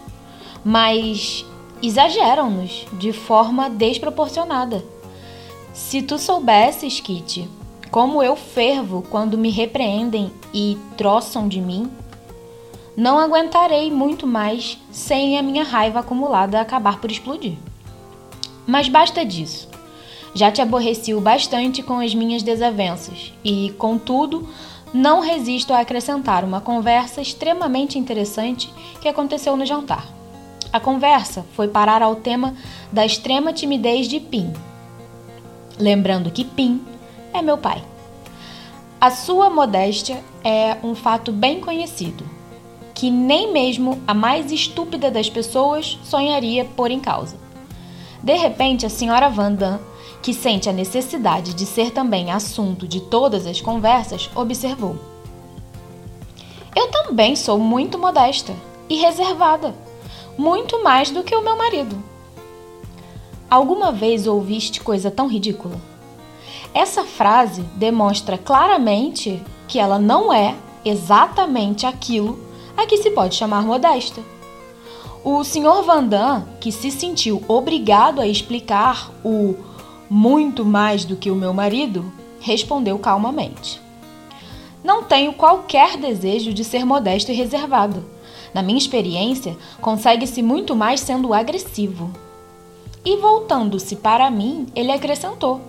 mas 0.63 1.45
exageram-nos 1.81 2.85
de 2.93 3.11
forma 3.11 3.69
desproporcionada. 3.69 4.83
Se 5.73 6.01
tu 6.01 6.19
soubesses, 6.19 6.99
Kitty, 6.99 7.49
como 7.89 8.23
eu 8.23 8.35
fervo 8.35 9.03
quando 9.09 9.37
me 9.37 9.49
repreendem 9.49 10.31
e 10.53 10.77
troçam 10.95 11.47
de 11.47 11.59
mim, 11.59 11.91
não 12.95 13.17
aguentarei 13.17 13.91
muito 13.91 14.27
mais 14.27 14.77
sem 14.91 15.37
a 15.37 15.41
minha 15.41 15.63
raiva 15.63 15.99
acumulada 15.99 16.61
acabar 16.61 16.99
por 17.01 17.11
explodir. 17.11 17.57
Mas 18.67 18.87
basta 18.87 19.25
disso. 19.25 19.67
Já 20.35 20.51
te 20.51 20.61
aborreci 20.61 21.13
o 21.13 21.21
bastante 21.21 21.83
com 21.83 21.99
as 21.99 22.15
minhas 22.15 22.41
desavenças 22.41 23.33
e, 23.43 23.73
contudo, 23.77 24.49
não 24.93 25.19
resisto 25.19 25.73
a 25.73 25.79
acrescentar 25.79 26.43
uma 26.43 26.61
conversa 26.61 27.21
extremamente 27.21 27.99
interessante 27.99 28.71
que 29.01 29.07
aconteceu 29.07 29.55
no 29.55 29.65
jantar. 29.65 30.07
A 30.71 30.79
conversa 30.79 31.45
foi 31.53 31.67
parar 31.67 32.01
ao 32.01 32.15
tema 32.15 32.55
da 32.91 33.05
extrema 33.05 33.53
timidez 33.53 34.07
de 34.07 34.19
Pim. 34.19 34.51
Lembrando 35.79 36.31
que 36.31 36.43
Pim 36.43 36.81
é 37.31 37.41
meu 37.41 37.57
pai. 37.57 37.83
A 38.99 39.11
sua 39.11 39.49
modéstia 39.49 40.23
é 40.43 40.77
um 40.83 40.95
fato 40.95 41.31
bem 41.31 41.59
conhecido, 41.59 42.23
que 42.93 43.11
nem 43.11 43.51
mesmo 43.51 44.01
a 44.07 44.13
mais 44.13 44.51
estúpida 44.51 45.11
das 45.11 45.29
pessoas 45.29 45.99
sonharia 46.03 46.65
pôr 46.65 46.89
em 46.89 46.99
causa. 46.99 47.35
De 48.23 48.33
repente, 48.35 48.85
a 48.85 48.89
senhora 48.89 49.29
Vandam, 49.29 49.79
que 50.23 50.33
sente 50.33 50.69
a 50.69 50.73
necessidade 50.73 51.53
de 51.53 51.65
ser 51.65 51.91
também 51.91 52.31
assunto 52.31 52.87
de 52.87 53.01
todas 53.01 53.45
as 53.45 53.61
conversas, 53.61 54.29
observou: 54.33 54.95
Eu 56.75 56.89
também 56.89 57.35
sou 57.35 57.59
muito 57.59 57.99
modesta 57.99 58.55
e 58.89 58.95
reservada 58.95 59.75
muito 60.37 60.81
mais 60.83 61.11
do 61.11 61.23
que 61.23 61.35
o 61.35 61.43
meu 61.43 61.55
marido. 61.55 62.01
Alguma 63.49 63.91
vez 63.91 64.25
ouviste 64.25 64.81
coisa 64.81 65.11
tão 65.11 65.27
ridícula? 65.27 65.79
Essa 66.73 67.03
frase 67.03 67.61
demonstra 67.75 68.37
claramente 68.37 69.41
que 69.67 69.77
ela 69.77 69.99
não 69.99 70.33
é 70.33 70.55
exatamente 70.83 71.85
aquilo 71.85 72.39
a 72.75 72.85
que 72.85 72.97
se 72.97 73.11
pode 73.11 73.35
chamar 73.35 73.61
modesta. 73.63 74.21
O 75.23 75.43
Sr. 75.43 75.83
Vandam, 75.85 76.45
que 76.59 76.71
se 76.71 76.89
sentiu 76.89 77.43
obrigado 77.47 78.19
a 78.19 78.27
explicar 78.27 79.11
o 79.23 79.55
muito 80.13 80.63
mais 80.63 81.05
do 81.05 81.15
que 81.15 81.31
o 81.31 81.35
meu 81.35 81.51
marido, 81.55 82.13
respondeu 82.39 82.99
calmamente: 82.99 83.81
Não 84.83 85.03
tenho 85.03 85.33
qualquer 85.33 85.97
desejo 85.97 86.53
de 86.53 86.63
ser 86.63 86.85
modesto 86.85 87.31
e 87.31 87.33
reservado. 87.35 88.05
Na 88.53 88.61
minha 88.61 88.77
experiência, 88.77 89.57
consegue-se 89.81 90.43
muito 90.43 90.75
mais 90.75 90.99
sendo 90.99 91.33
agressivo. 91.33 92.11
E 93.03 93.17
voltando-se 93.17 93.95
para 93.95 94.29
mim, 94.29 94.67
ele 94.75 94.91
acrescentou: 94.91 95.59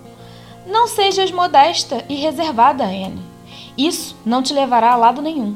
Não 0.67 0.85
sejas 0.85 1.31
modesta 1.31 2.05
e 2.07 2.13
reservada, 2.13 2.83
Anne. 2.83 3.23
Isso 3.75 4.15
não 4.23 4.43
te 4.43 4.53
levará 4.53 4.93
a 4.93 4.95
lado 4.95 5.23
nenhum. 5.23 5.55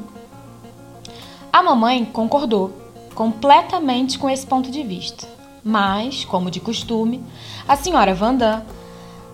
A 1.52 1.62
mamãe 1.62 2.04
concordou 2.04 2.72
completamente 3.14 4.18
com 4.18 4.28
esse 4.28 4.44
ponto 4.44 4.68
de 4.68 4.82
vista. 4.82 5.28
Mas, 5.62 6.24
como 6.24 6.50
de 6.50 6.58
costume, 6.58 7.22
a 7.68 7.76
senhora 7.76 8.14
Vandam 8.14 8.64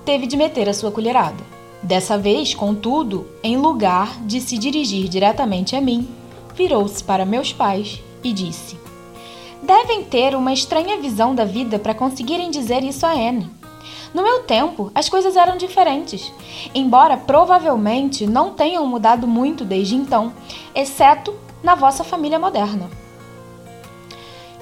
teve 0.07 0.29
de 0.29 0.37
meter 0.37 0.69
a 0.69 0.73
sua 0.73 0.93
colherada. 0.93 1.45
Dessa 1.83 2.17
vez, 2.17 2.55
contudo, 2.55 3.27
em 3.43 3.57
lugar 3.57 4.17
de 4.23 4.41
se 4.41 4.57
dirigir 4.57 5.09
diretamente 5.09 5.75
a 5.75 5.81
mim, 5.81 6.09
virou-se 6.55 7.03
para 7.03 7.27
meus 7.27 7.53
pais 7.53 8.01
e 8.23 8.33
disse: 8.33 8.79
Devem 9.63 10.05
ter 10.05 10.35
uma 10.35 10.53
estranha 10.53 10.97
visão 10.99 11.35
da 11.35 11.45
vida 11.45 11.79
para 11.79 11.93
conseguirem 11.93 12.51
dizer 12.51 12.83
isso 12.85 13.05
a 13.05 13.13
Anne. 13.13 13.51
No 14.15 14.23
meu 14.23 14.45
tempo, 14.45 14.91
as 14.95 15.09
coisas 15.09 15.37
eram 15.37 15.57
diferentes, 15.57 16.33
embora 16.75 17.17
provavelmente 17.17 18.27
não 18.27 18.53
tenham 18.53 18.87
mudado 18.87 19.27
muito 19.27 19.65
desde 19.65 19.97
então, 19.97 20.33
exceto 20.75 21.35
na 21.63 21.75
vossa 21.75 22.05
família 22.05 22.39
moderna. 22.39 22.89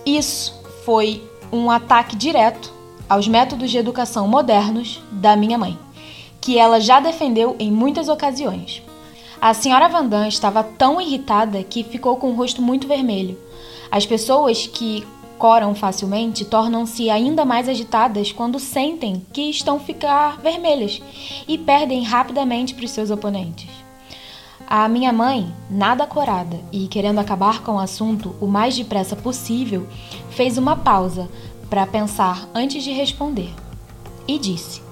Isso 0.04 0.60
foi 0.84 1.22
um 1.52 1.70
ataque 1.70 2.16
direto 2.16 2.73
aos 3.08 3.28
métodos 3.28 3.70
de 3.70 3.78
educação 3.78 4.26
modernos 4.26 5.02
da 5.10 5.36
minha 5.36 5.58
mãe, 5.58 5.78
que 6.40 6.58
ela 6.58 6.80
já 6.80 7.00
defendeu 7.00 7.56
em 7.58 7.70
muitas 7.70 8.08
ocasiões. 8.08 8.82
A 9.40 9.52
senhora 9.52 9.88
Vandam 9.88 10.26
estava 10.26 10.62
tão 10.62 11.00
irritada 11.00 11.62
que 11.62 11.84
ficou 11.84 12.16
com 12.16 12.30
o 12.30 12.34
rosto 12.34 12.62
muito 12.62 12.88
vermelho. 12.88 13.38
As 13.90 14.06
pessoas 14.06 14.66
que 14.66 15.06
coram 15.38 15.74
facilmente 15.74 16.44
tornam-se 16.44 17.10
ainda 17.10 17.44
mais 17.44 17.68
agitadas 17.68 18.32
quando 18.32 18.58
sentem 18.58 19.22
que 19.32 19.50
estão 19.50 19.78
ficar 19.78 20.40
vermelhas 20.40 21.02
e 21.46 21.58
perdem 21.58 22.02
rapidamente 22.02 22.74
para 22.74 22.84
os 22.84 22.90
seus 22.90 23.10
oponentes. 23.10 23.68
A 24.66 24.88
minha 24.88 25.12
mãe, 25.12 25.52
nada 25.68 26.06
corada 26.06 26.58
e 26.72 26.88
querendo 26.88 27.18
acabar 27.18 27.62
com 27.62 27.72
o 27.72 27.78
assunto 27.78 28.34
o 28.40 28.46
mais 28.46 28.74
depressa 28.74 29.14
possível, 29.14 29.86
fez 30.30 30.56
uma 30.56 30.74
pausa 30.74 31.28
para 31.68 31.86
pensar 31.86 32.48
antes 32.54 32.82
de 32.82 32.92
responder 32.92 33.52
e 34.26 34.38
disse: 34.38 34.82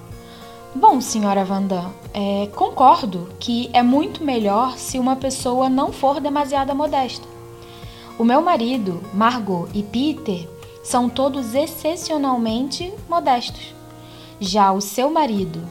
Bom, 0.74 1.00
senhora 1.00 1.44
Vandam, 1.44 1.92
é, 2.14 2.48
concordo 2.54 3.28
que 3.38 3.68
é 3.72 3.82
muito 3.82 4.24
melhor 4.24 4.76
se 4.78 4.98
uma 4.98 5.16
pessoa 5.16 5.68
não 5.68 5.92
for 5.92 6.20
demasiado 6.20 6.74
modesta. 6.74 7.26
O 8.18 8.24
meu 8.24 8.40
marido, 8.40 9.02
Margot 9.12 9.68
e 9.74 9.82
Peter 9.82 10.48
são 10.82 11.08
todos 11.08 11.54
excepcionalmente 11.54 12.92
modestos. 13.08 13.74
Já 14.40 14.72
o 14.72 14.80
seu 14.80 15.10
marido, 15.10 15.62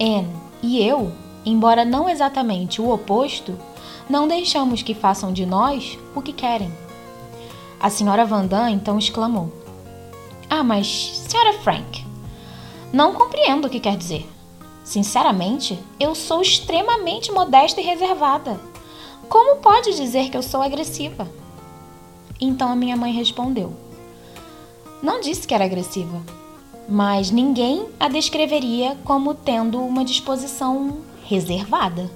Anne 0.00 0.46
e 0.62 0.82
eu, 0.82 1.12
embora 1.44 1.84
não 1.84 2.08
exatamente 2.08 2.80
o 2.80 2.90
oposto, 2.90 3.58
não 4.08 4.26
deixamos 4.26 4.82
que 4.82 4.94
façam 4.94 5.32
de 5.32 5.44
nós 5.44 5.98
o 6.14 6.22
que 6.22 6.32
querem. 6.32 6.72
A 7.78 7.90
senhora 7.90 8.24
Vandam 8.24 8.68
então 8.68 8.98
exclamou: 8.98 9.52
Ah, 10.58 10.64
mas, 10.64 10.86
senhora 11.28 11.52
Frank, 11.58 12.02
não 12.90 13.12
compreendo 13.12 13.66
o 13.66 13.70
que 13.70 13.78
quer 13.78 13.94
dizer. 13.94 14.26
Sinceramente, 14.82 15.78
eu 16.00 16.14
sou 16.14 16.40
extremamente 16.40 17.30
modesta 17.30 17.78
e 17.78 17.84
reservada. 17.84 18.58
Como 19.28 19.56
pode 19.56 19.94
dizer 19.94 20.30
que 20.30 20.36
eu 20.36 20.42
sou 20.42 20.62
agressiva? 20.62 21.28
Então 22.40 22.70
a 22.70 22.74
minha 22.74 22.96
mãe 22.96 23.12
respondeu: 23.12 23.74
Não 25.02 25.20
disse 25.20 25.46
que 25.46 25.52
era 25.52 25.66
agressiva, 25.66 26.22
mas 26.88 27.30
ninguém 27.30 27.86
a 28.00 28.08
descreveria 28.08 28.96
como 29.04 29.34
tendo 29.34 29.78
uma 29.78 30.06
disposição 30.06 31.02
reservada. 31.26 32.10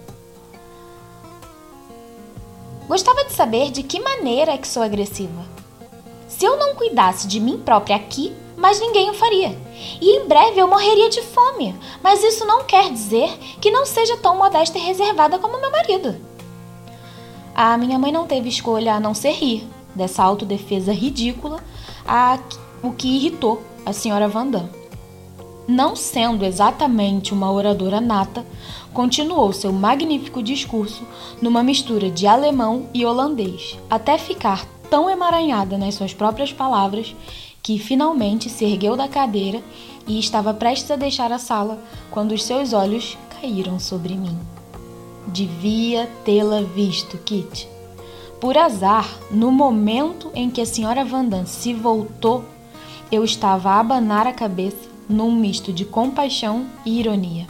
Gostava 2.88 3.22
de 3.26 3.34
saber 3.34 3.70
de 3.70 3.82
que 3.82 4.00
maneira 4.00 4.52
é 4.52 4.56
que 4.56 4.66
sou 4.66 4.82
agressiva. 4.82 5.59
Se 6.30 6.44
eu 6.44 6.56
não 6.56 6.76
cuidasse 6.76 7.26
de 7.26 7.40
mim 7.40 7.58
própria 7.58 7.96
aqui, 7.96 8.32
mas 8.56 8.78
ninguém 8.78 9.10
o 9.10 9.14
faria. 9.14 9.58
E 10.00 10.16
em 10.16 10.28
breve 10.28 10.60
eu 10.60 10.68
morreria 10.68 11.10
de 11.10 11.20
fome, 11.22 11.74
mas 12.02 12.22
isso 12.22 12.46
não 12.46 12.62
quer 12.62 12.90
dizer 12.92 13.28
que 13.60 13.70
não 13.70 13.84
seja 13.84 14.16
tão 14.16 14.38
modesta 14.38 14.78
e 14.78 14.80
reservada 14.80 15.40
como 15.40 15.60
meu 15.60 15.72
marido. 15.72 16.16
A 17.52 17.76
minha 17.76 17.98
mãe 17.98 18.12
não 18.12 18.28
teve 18.28 18.48
escolha 18.48 18.94
a 18.94 19.00
não 19.00 19.12
ser 19.12 19.32
rir 19.32 19.66
dessa 19.92 20.22
autodefesa 20.22 20.92
ridícula, 20.92 21.60
a, 22.06 22.38
o 22.80 22.92
que 22.92 23.08
irritou 23.08 23.60
a 23.84 23.92
senhora 23.92 24.28
Vandam. 24.28 24.70
Não 25.66 25.96
sendo 25.96 26.44
exatamente 26.44 27.34
uma 27.34 27.50
oradora 27.50 28.00
nata, 28.00 28.46
continuou 28.94 29.52
seu 29.52 29.72
magnífico 29.72 30.42
discurso 30.42 31.02
numa 31.42 31.62
mistura 31.62 32.08
de 32.08 32.26
alemão 32.26 32.88
e 32.94 33.04
holandês, 33.04 33.76
até 33.90 34.16
ficar 34.16 34.64
tão 34.90 35.08
emaranhada 35.08 35.78
nas 35.78 35.94
suas 35.94 36.12
próprias 36.12 36.52
palavras 36.52 37.14
que 37.62 37.78
finalmente 37.78 38.50
se 38.50 38.64
ergueu 38.64 38.96
da 38.96 39.08
cadeira 39.08 39.62
e 40.06 40.18
estava 40.18 40.52
prestes 40.52 40.90
a 40.90 40.96
deixar 40.96 41.30
a 41.32 41.38
sala 41.38 41.78
quando 42.10 42.32
os 42.32 42.42
seus 42.42 42.72
olhos 42.72 43.16
caíram 43.40 43.78
sobre 43.78 44.14
mim. 44.14 44.36
Devia 45.26 46.10
tê-la 46.24 46.62
visto, 46.62 47.16
Kit. 47.18 47.68
Por 48.40 48.56
azar, 48.56 49.06
no 49.30 49.52
momento 49.52 50.30
em 50.34 50.50
que 50.50 50.60
a 50.60 50.66
senhora 50.66 51.04
Vandam 51.04 51.46
se 51.46 51.74
voltou, 51.74 52.44
eu 53.12 53.22
estava 53.22 53.70
a 53.70 53.80
abanar 53.80 54.26
a 54.26 54.32
cabeça 54.32 54.88
num 55.08 55.30
misto 55.34 55.72
de 55.72 55.84
compaixão 55.84 56.66
e 56.84 56.98
ironia. 56.98 57.46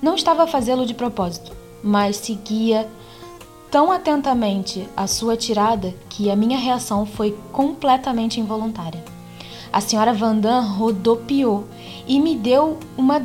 Não 0.00 0.16
estava 0.16 0.42
a 0.42 0.46
fazê-lo 0.46 0.84
de 0.84 0.94
propósito, 0.94 1.52
mas 1.82 2.16
seguia 2.16 2.88
tão 3.72 3.90
atentamente 3.90 4.86
a 4.94 5.06
sua 5.06 5.34
tirada 5.34 5.94
que 6.10 6.30
a 6.30 6.36
minha 6.36 6.58
reação 6.58 7.06
foi 7.06 7.34
completamente 7.50 8.38
involuntária. 8.38 9.02
A 9.72 9.80
senhora 9.80 10.12
Vandam 10.12 10.62
rodopiou 10.76 11.64
e 12.06 12.20
me 12.20 12.36
deu 12.36 12.78
uma 12.98 13.18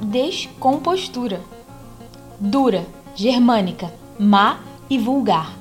descompostura. 0.00 1.42
Dura, 2.40 2.86
germânica, 3.14 3.92
má 4.18 4.60
e 4.88 4.96
vulgar, 4.96 5.54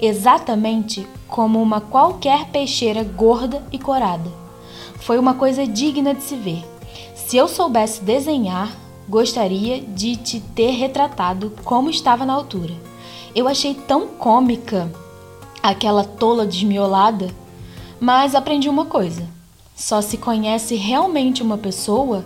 exatamente 0.00 1.06
como 1.28 1.60
uma 1.60 1.82
qualquer 1.82 2.46
peixeira 2.46 3.04
gorda 3.04 3.62
e 3.70 3.78
corada. 3.78 4.30
Foi 5.00 5.18
uma 5.18 5.34
coisa 5.34 5.66
digna 5.66 6.14
de 6.14 6.22
se 6.22 6.36
ver. 6.36 6.64
Se 7.14 7.36
eu 7.36 7.46
soubesse 7.46 8.02
desenhar, 8.02 8.74
gostaria 9.06 9.78
de 9.78 10.16
te 10.16 10.40
ter 10.40 10.70
retratado 10.70 11.52
como 11.64 11.90
estava 11.90 12.24
na 12.24 12.32
altura. 12.32 12.87
Eu 13.38 13.46
achei 13.46 13.72
tão 13.72 14.08
cômica 14.08 14.90
aquela 15.62 16.02
tola 16.02 16.44
desmiolada, 16.44 17.32
mas 18.00 18.34
aprendi 18.34 18.68
uma 18.68 18.86
coisa: 18.86 19.28
só 19.76 20.02
se 20.02 20.18
conhece 20.18 20.74
realmente 20.74 21.40
uma 21.40 21.56
pessoa 21.56 22.24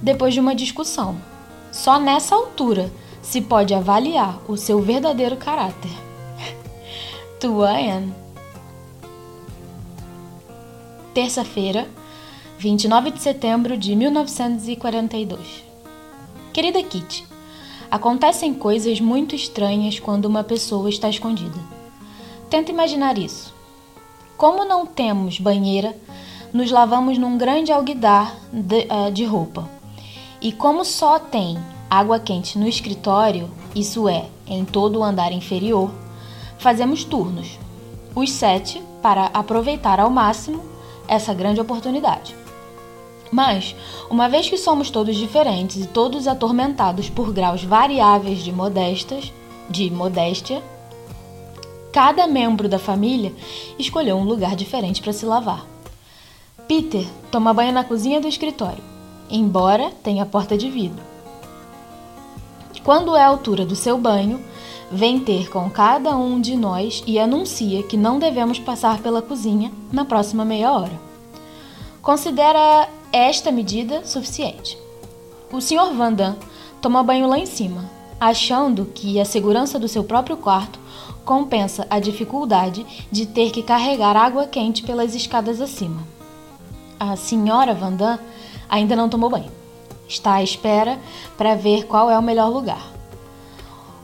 depois 0.00 0.32
de 0.32 0.38
uma 0.38 0.54
discussão. 0.54 1.16
Só 1.72 1.98
nessa 1.98 2.36
altura 2.36 2.92
se 3.20 3.40
pode 3.40 3.74
avaliar 3.74 4.38
o 4.46 4.56
seu 4.56 4.80
verdadeiro 4.80 5.36
caráter. 5.36 5.90
Tuan. 7.40 8.12
Terça-feira, 11.12 11.88
29 12.56 13.10
de 13.10 13.20
setembro 13.20 13.76
de 13.76 13.96
1942. 13.96 15.64
Querida 16.52 16.80
Kitty, 16.84 17.31
acontecem 17.92 18.54
coisas 18.54 19.02
muito 19.02 19.36
estranhas 19.36 20.00
quando 20.00 20.24
uma 20.24 20.42
pessoa 20.42 20.88
está 20.88 21.10
escondida. 21.10 21.58
Tenta 22.48 22.72
imaginar 22.72 23.18
isso. 23.18 23.52
Como 24.34 24.64
não 24.64 24.86
temos 24.86 25.38
banheira, 25.38 25.94
nos 26.54 26.70
lavamos 26.70 27.18
num 27.18 27.36
grande 27.36 27.70
alguidar 27.70 28.34
de, 28.50 28.86
uh, 28.86 29.12
de 29.12 29.26
roupa. 29.26 29.68
E 30.40 30.52
como 30.52 30.86
só 30.86 31.18
tem 31.18 31.58
água 31.90 32.18
quente 32.18 32.58
no 32.58 32.66
escritório, 32.66 33.50
isso 33.74 34.08
é, 34.08 34.24
em 34.46 34.64
todo 34.64 35.00
o 35.00 35.04
andar 35.04 35.30
inferior, 35.30 35.90
fazemos 36.58 37.04
turnos, 37.04 37.58
os 38.14 38.32
sete, 38.32 38.82
para 39.02 39.26
aproveitar 39.34 40.00
ao 40.00 40.08
máximo 40.08 40.62
essa 41.06 41.34
grande 41.34 41.60
oportunidade. 41.60 42.41
Mas, 43.32 43.74
uma 44.10 44.28
vez 44.28 44.46
que 44.50 44.58
somos 44.58 44.90
todos 44.90 45.16
diferentes 45.16 45.82
e 45.82 45.88
todos 45.88 46.28
atormentados 46.28 47.08
por 47.08 47.32
graus 47.32 47.64
variáveis 47.64 48.40
de 48.40 48.52
modestas, 48.52 49.32
de 49.70 49.90
modéstia, 49.90 50.62
cada 51.90 52.26
membro 52.26 52.68
da 52.68 52.78
família 52.78 53.32
escolheu 53.78 54.18
um 54.18 54.24
lugar 54.24 54.54
diferente 54.54 55.00
para 55.00 55.14
se 55.14 55.24
lavar. 55.24 55.64
Peter 56.68 57.06
toma 57.30 57.54
banho 57.54 57.72
na 57.72 57.82
cozinha 57.82 58.20
do 58.20 58.28
escritório, 58.28 58.84
embora 59.30 59.90
tenha 60.02 60.26
porta 60.26 60.56
de 60.56 60.70
vidro. 60.70 61.02
Quando 62.84 63.16
é 63.16 63.22
a 63.22 63.28
altura 63.28 63.64
do 63.64 63.74
seu 63.74 63.96
banho, 63.96 64.44
vem 64.90 65.18
ter 65.18 65.48
com 65.48 65.70
cada 65.70 66.14
um 66.16 66.38
de 66.38 66.54
nós 66.54 67.02
e 67.06 67.18
anuncia 67.18 67.82
que 67.82 67.96
não 67.96 68.18
devemos 68.18 68.58
passar 68.58 69.00
pela 69.00 69.22
cozinha 69.22 69.72
na 69.90 70.04
próxima 70.04 70.44
meia 70.44 70.70
hora. 70.72 71.00
Considera 72.02 72.88
esta 73.12 73.52
medida 73.52 74.06
suficiente. 74.06 74.78
O 75.52 75.60
Sr. 75.60 75.92
Vandam 75.94 76.36
toma 76.80 77.02
banho 77.02 77.28
lá 77.28 77.38
em 77.38 77.44
cima, 77.44 77.84
achando 78.18 78.86
que 78.86 79.20
a 79.20 79.24
segurança 79.24 79.78
do 79.78 79.86
seu 79.86 80.02
próprio 80.02 80.38
quarto 80.38 80.80
compensa 81.22 81.86
a 81.90 82.00
dificuldade 82.00 82.86
de 83.10 83.26
ter 83.26 83.50
que 83.50 83.62
carregar 83.62 84.16
água 84.16 84.46
quente 84.46 84.82
pelas 84.82 85.14
escadas 85.14 85.60
acima. 85.60 86.02
A 86.98 87.14
senhora 87.14 87.74
Vandam 87.74 88.18
ainda 88.66 88.96
não 88.96 89.10
tomou 89.10 89.28
banho. 89.28 89.52
Está 90.08 90.34
à 90.34 90.42
espera 90.42 90.98
para 91.36 91.54
ver 91.54 91.86
qual 91.86 92.10
é 92.10 92.18
o 92.18 92.22
melhor 92.22 92.48
lugar. 92.48 92.90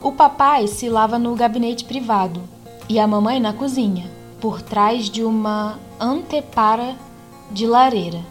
O 0.01 0.11
papai 0.11 0.67
se 0.67 0.87
lava 0.87 1.17
no 1.17 1.35
gabinete 1.35 1.83
privado 1.83 2.41
e 2.87 2.99
a 2.99 3.07
mamãe 3.07 3.39
na 3.39 3.53
cozinha, 3.53 4.09
por 4.39 4.61
trás 4.61 5.09
de 5.09 5.23
uma 5.23 5.79
antepara 5.99 6.95
de 7.51 7.65
lareira 7.65 8.23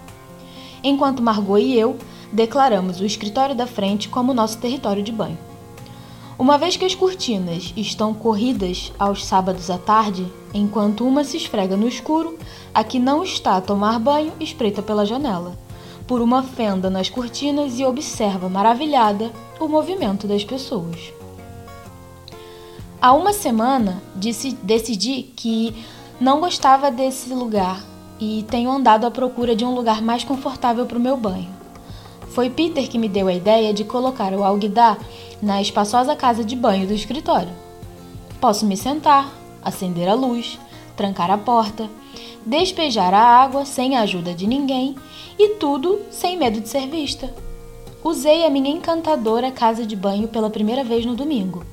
enquanto 0.82 1.22
Margot 1.22 1.58
e 1.58 1.78
eu 1.78 1.96
declaramos 2.32 3.00
o 3.00 3.04
escritório 3.04 3.54
da 3.54 3.66
frente 3.66 4.08
como 4.08 4.34
nosso 4.34 4.58
território 4.58 5.02
de 5.02 5.12
banho. 5.12 5.38
Uma 6.38 6.56
vez 6.56 6.76
que 6.76 6.84
as 6.84 6.94
cortinas 6.94 7.72
estão 7.76 8.14
corridas 8.14 8.92
aos 8.96 9.24
sábados 9.24 9.70
à 9.70 9.76
tarde, 9.76 10.24
enquanto 10.54 11.04
uma 11.04 11.24
se 11.24 11.36
esfrega 11.36 11.76
no 11.76 11.88
escuro, 11.88 12.38
a 12.72 12.84
que 12.84 13.00
não 13.00 13.24
está 13.24 13.56
a 13.56 13.60
tomar 13.60 13.98
banho 13.98 14.32
espreita 14.38 14.80
pela 14.80 15.04
janela, 15.04 15.58
por 16.06 16.20
uma 16.20 16.42
fenda 16.42 16.88
nas 16.88 17.10
cortinas 17.10 17.78
e 17.80 17.84
observa 17.84 18.48
maravilhada 18.48 19.32
o 19.58 19.66
movimento 19.66 20.28
das 20.28 20.44
pessoas. 20.44 21.12
Há 23.02 23.12
uma 23.12 23.32
semana 23.32 24.00
decidi 24.62 25.22
que 25.34 25.74
não 26.20 26.40
gostava 26.40 26.90
desse 26.90 27.30
lugar 27.30 27.84
e 28.20 28.44
tenho 28.50 28.70
andado 28.70 29.06
à 29.06 29.10
procura 29.10 29.54
de 29.54 29.64
um 29.64 29.74
lugar 29.74 30.02
mais 30.02 30.24
confortável 30.24 30.86
para 30.86 30.98
o 30.98 31.00
meu 31.00 31.16
banho. 31.16 31.48
Foi 32.30 32.50
Peter 32.50 32.88
que 32.88 32.98
me 32.98 33.08
deu 33.08 33.28
a 33.28 33.34
ideia 33.34 33.72
de 33.72 33.84
colocar 33.84 34.32
o 34.32 34.44
alguidar 34.44 34.98
na 35.40 35.60
espaçosa 35.60 36.16
casa 36.16 36.44
de 36.44 36.54
banho 36.54 36.86
do 36.86 36.92
escritório. 36.92 37.52
Posso 38.40 38.66
me 38.66 38.76
sentar, 38.76 39.32
acender 39.62 40.08
a 40.08 40.14
luz, 40.14 40.58
trancar 40.96 41.30
a 41.30 41.38
porta, 41.38 41.88
despejar 42.44 43.14
a 43.14 43.20
água 43.20 43.64
sem 43.64 43.96
a 43.96 44.02
ajuda 44.02 44.34
de 44.34 44.46
ninguém 44.46 44.96
e 45.38 45.50
tudo 45.56 46.00
sem 46.10 46.36
medo 46.36 46.60
de 46.60 46.68
ser 46.68 46.86
vista. 46.86 47.32
Usei 48.02 48.44
a 48.44 48.50
minha 48.50 48.70
encantadora 48.70 49.50
casa 49.50 49.84
de 49.84 49.96
banho 49.96 50.28
pela 50.28 50.50
primeira 50.50 50.84
vez 50.84 51.04
no 51.04 51.16
domingo. 51.16 51.64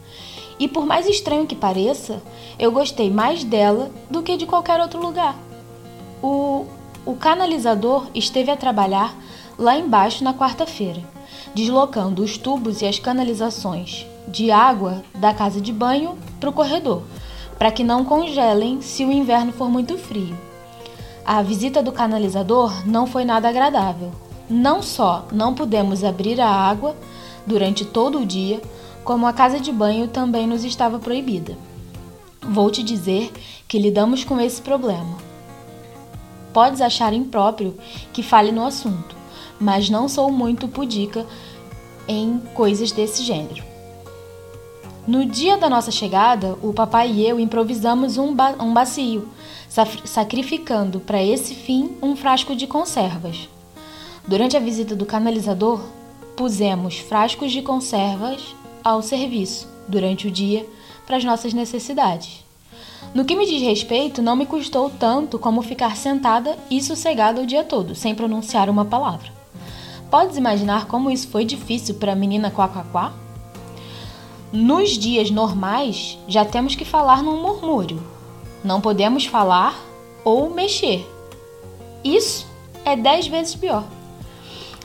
E 0.59 0.67
por 0.67 0.85
mais 0.85 1.07
estranho 1.07 1.45
que 1.45 1.55
pareça, 1.55 2.21
eu 2.57 2.71
gostei 2.71 3.09
mais 3.09 3.43
dela 3.43 3.91
do 4.09 4.23
que 4.23 4.37
de 4.37 4.45
qualquer 4.45 4.79
outro 4.79 4.99
lugar. 4.99 5.35
O, 6.27 6.65
o 7.05 7.13
canalizador 7.13 8.07
esteve 8.15 8.49
a 8.49 8.57
trabalhar 8.57 9.15
lá 9.59 9.77
embaixo 9.77 10.23
na 10.23 10.33
quarta-feira, 10.33 11.03
deslocando 11.53 12.23
os 12.23 12.35
tubos 12.35 12.81
e 12.81 12.87
as 12.87 12.97
canalizações 12.97 14.07
de 14.27 14.49
água 14.49 15.03
da 15.13 15.35
casa 15.35 15.61
de 15.61 15.71
banho 15.71 16.17
para 16.39 16.49
o 16.49 16.53
corredor, 16.53 17.03
para 17.59 17.71
que 17.71 17.83
não 17.83 18.03
congelem 18.03 18.81
se 18.81 19.05
o 19.05 19.11
inverno 19.11 19.53
for 19.53 19.69
muito 19.69 19.99
frio. 19.99 20.35
A 21.23 21.43
visita 21.43 21.83
do 21.83 21.91
canalizador 21.91 22.73
não 22.87 23.05
foi 23.05 23.23
nada 23.23 23.47
agradável. 23.47 24.11
Não 24.49 24.81
só 24.81 25.27
não 25.31 25.53
pudemos 25.53 26.03
abrir 26.03 26.41
a 26.41 26.49
água 26.49 26.95
durante 27.45 27.85
todo 27.85 28.17
o 28.17 28.25
dia, 28.25 28.59
como 29.03 29.27
a 29.27 29.33
casa 29.33 29.59
de 29.59 29.71
banho 29.71 30.07
também 30.07 30.47
nos 30.47 30.63
estava 30.63 30.97
proibida. 30.97 31.55
Vou 32.41 32.71
te 32.71 32.81
dizer 32.81 33.31
que 33.67 33.77
lidamos 33.77 34.23
com 34.23 34.41
esse 34.41 34.59
problema 34.59 35.34
podes 36.55 36.79
achar 36.79 37.11
impróprio 37.11 37.77
que 38.13 38.23
fale 38.23 38.49
no 38.49 38.65
assunto, 38.65 39.13
mas 39.59 39.89
não 39.89 40.07
sou 40.07 40.31
muito 40.31 40.69
pudica 40.69 41.25
em 42.07 42.39
coisas 42.53 42.93
desse 42.93 43.23
gênero. 43.23 43.61
No 45.05 45.25
dia 45.25 45.57
da 45.57 45.69
nossa 45.69 45.91
chegada, 45.91 46.57
o 46.63 46.71
papai 46.71 47.11
e 47.11 47.27
eu 47.27 47.41
improvisamos 47.41 48.17
um, 48.17 48.33
ba 48.33 48.55
um 48.57 48.73
bacio, 48.73 49.27
sacrificando 50.05 51.01
para 51.01 51.21
esse 51.21 51.53
fim 51.53 51.97
um 52.01 52.15
frasco 52.15 52.55
de 52.55 52.65
conservas. 52.65 53.49
Durante 54.25 54.55
a 54.55 54.61
visita 54.61 54.95
do 54.95 55.05
canalizador, 55.05 55.81
pusemos 56.37 56.99
frascos 56.99 57.51
de 57.51 57.61
conservas 57.61 58.55
ao 58.81 59.01
serviço 59.01 59.67
durante 59.89 60.25
o 60.25 60.31
dia 60.31 60.65
para 61.05 61.17
as 61.17 61.23
nossas 61.25 61.53
necessidades. 61.53 62.44
No 63.13 63.23
que 63.23 63.35
me 63.35 63.45
diz 63.45 63.61
respeito, 63.61 64.21
não 64.21 64.35
me 64.35 64.45
custou 64.45 64.89
tanto 64.89 65.39
como 65.39 65.61
ficar 65.61 65.95
sentada 65.95 66.57
e 66.69 66.81
sossegada 66.81 67.41
o 67.41 67.45
dia 67.45 67.63
todo, 67.63 67.95
sem 67.95 68.13
pronunciar 68.13 68.69
uma 68.69 68.85
palavra. 68.85 69.31
Podes 70.11 70.37
imaginar 70.37 70.85
como 70.85 71.09
isso 71.11 71.27
foi 71.27 71.45
difícil 71.45 71.95
para 71.95 72.13
a 72.13 72.15
menina 72.15 72.51
Quaquaquá? 72.51 73.13
Nos 74.51 74.91
dias 74.91 75.29
normais, 75.31 76.17
já 76.27 76.45
temos 76.45 76.75
que 76.75 76.85
falar 76.85 77.21
num 77.23 77.41
murmúrio. 77.41 78.01
Não 78.63 78.79
podemos 78.79 79.25
falar 79.25 79.77
ou 80.23 80.49
mexer. 80.49 81.05
Isso 82.03 82.47
é 82.85 82.95
dez 82.95 83.27
vezes 83.27 83.55
pior. 83.55 83.83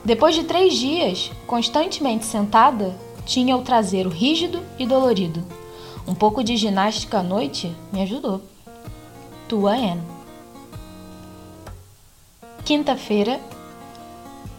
Depois 0.05 0.35
de 0.35 0.45
três 0.45 0.75
dias, 0.75 1.31
constantemente 1.47 2.25
sentada, 2.25 2.97
tinha 3.27 3.57
o 3.57 3.63
traseiro 3.63 4.09
rígido 4.09 4.61
e 4.79 4.87
dolorido. 4.87 5.45
Um 6.11 6.15
pouco 6.15 6.43
de 6.43 6.57
ginástica 6.57 7.21
à 7.21 7.23
noite 7.23 7.73
me 7.93 8.03
ajudou. 8.03 8.43
Tua 9.49 9.75
Anne. 9.77 10.03
Quinta-feira, 12.65 13.39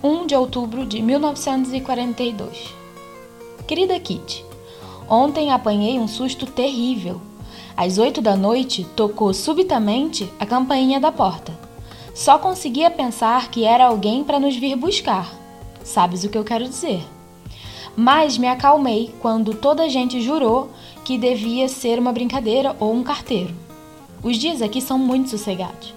1 0.01 0.27
de 0.27 0.33
outubro 0.33 0.85
de 0.85 1.01
1942. 1.01 2.73
Querida 3.67 3.99
Kitty, 3.99 4.45
ontem 5.09 5.51
apanhei 5.51 5.99
um 5.99 6.07
susto 6.07 6.45
terrível 6.45 7.19
Às 7.75 7.97
oito 7.97 8.21
da 8.21 8.37
noite, 8.37 8.85
tocou 8.95 9.33
subitamente 9.33 10.31
a 10.39 10.45
campainha 10.45 11.01
da 11.01 11.11
porta. 11.11 11.51
Só 12.15 12.39
conseguia 12.39 12.89
pensar 12.89 13.51
que 13.51 13.65
era 13.65 13.87
alguém 13.87 14.23
para 14.23 14.39
nos 14.39 14.55
vir 14.55 14.77
buscar. 14.77 15.29
Sabes 15.83 16.23
o 16.23 16.29
que 16.29 16.37
eu 16.37 16.45
quero 16.45 16.63
dizer? 16.63 17.05
Mas 17.93 18.37
me 18.37 18.47
acalmei 18.47 19.13
quando 19.19 19.53
toda 19.53 19.83
a 19.83 19.89
gente 19.89 20.21
jurou 20.21 20.69
que 21.11 21.17
devia 21.17 21.67
ser 21.67 21.99
uma 21.99 22.13
brincadeira 22.13 22.73
ou 22.79 22.93
um 22.93 23.03
carteiro. 23.03 23.53
Os 24.23 24.37
dias 24.37 24.61
aqui 24.61 24.79
são 24.79 24.97
muito 24.97 25.29
sossegados. 25.29 25.93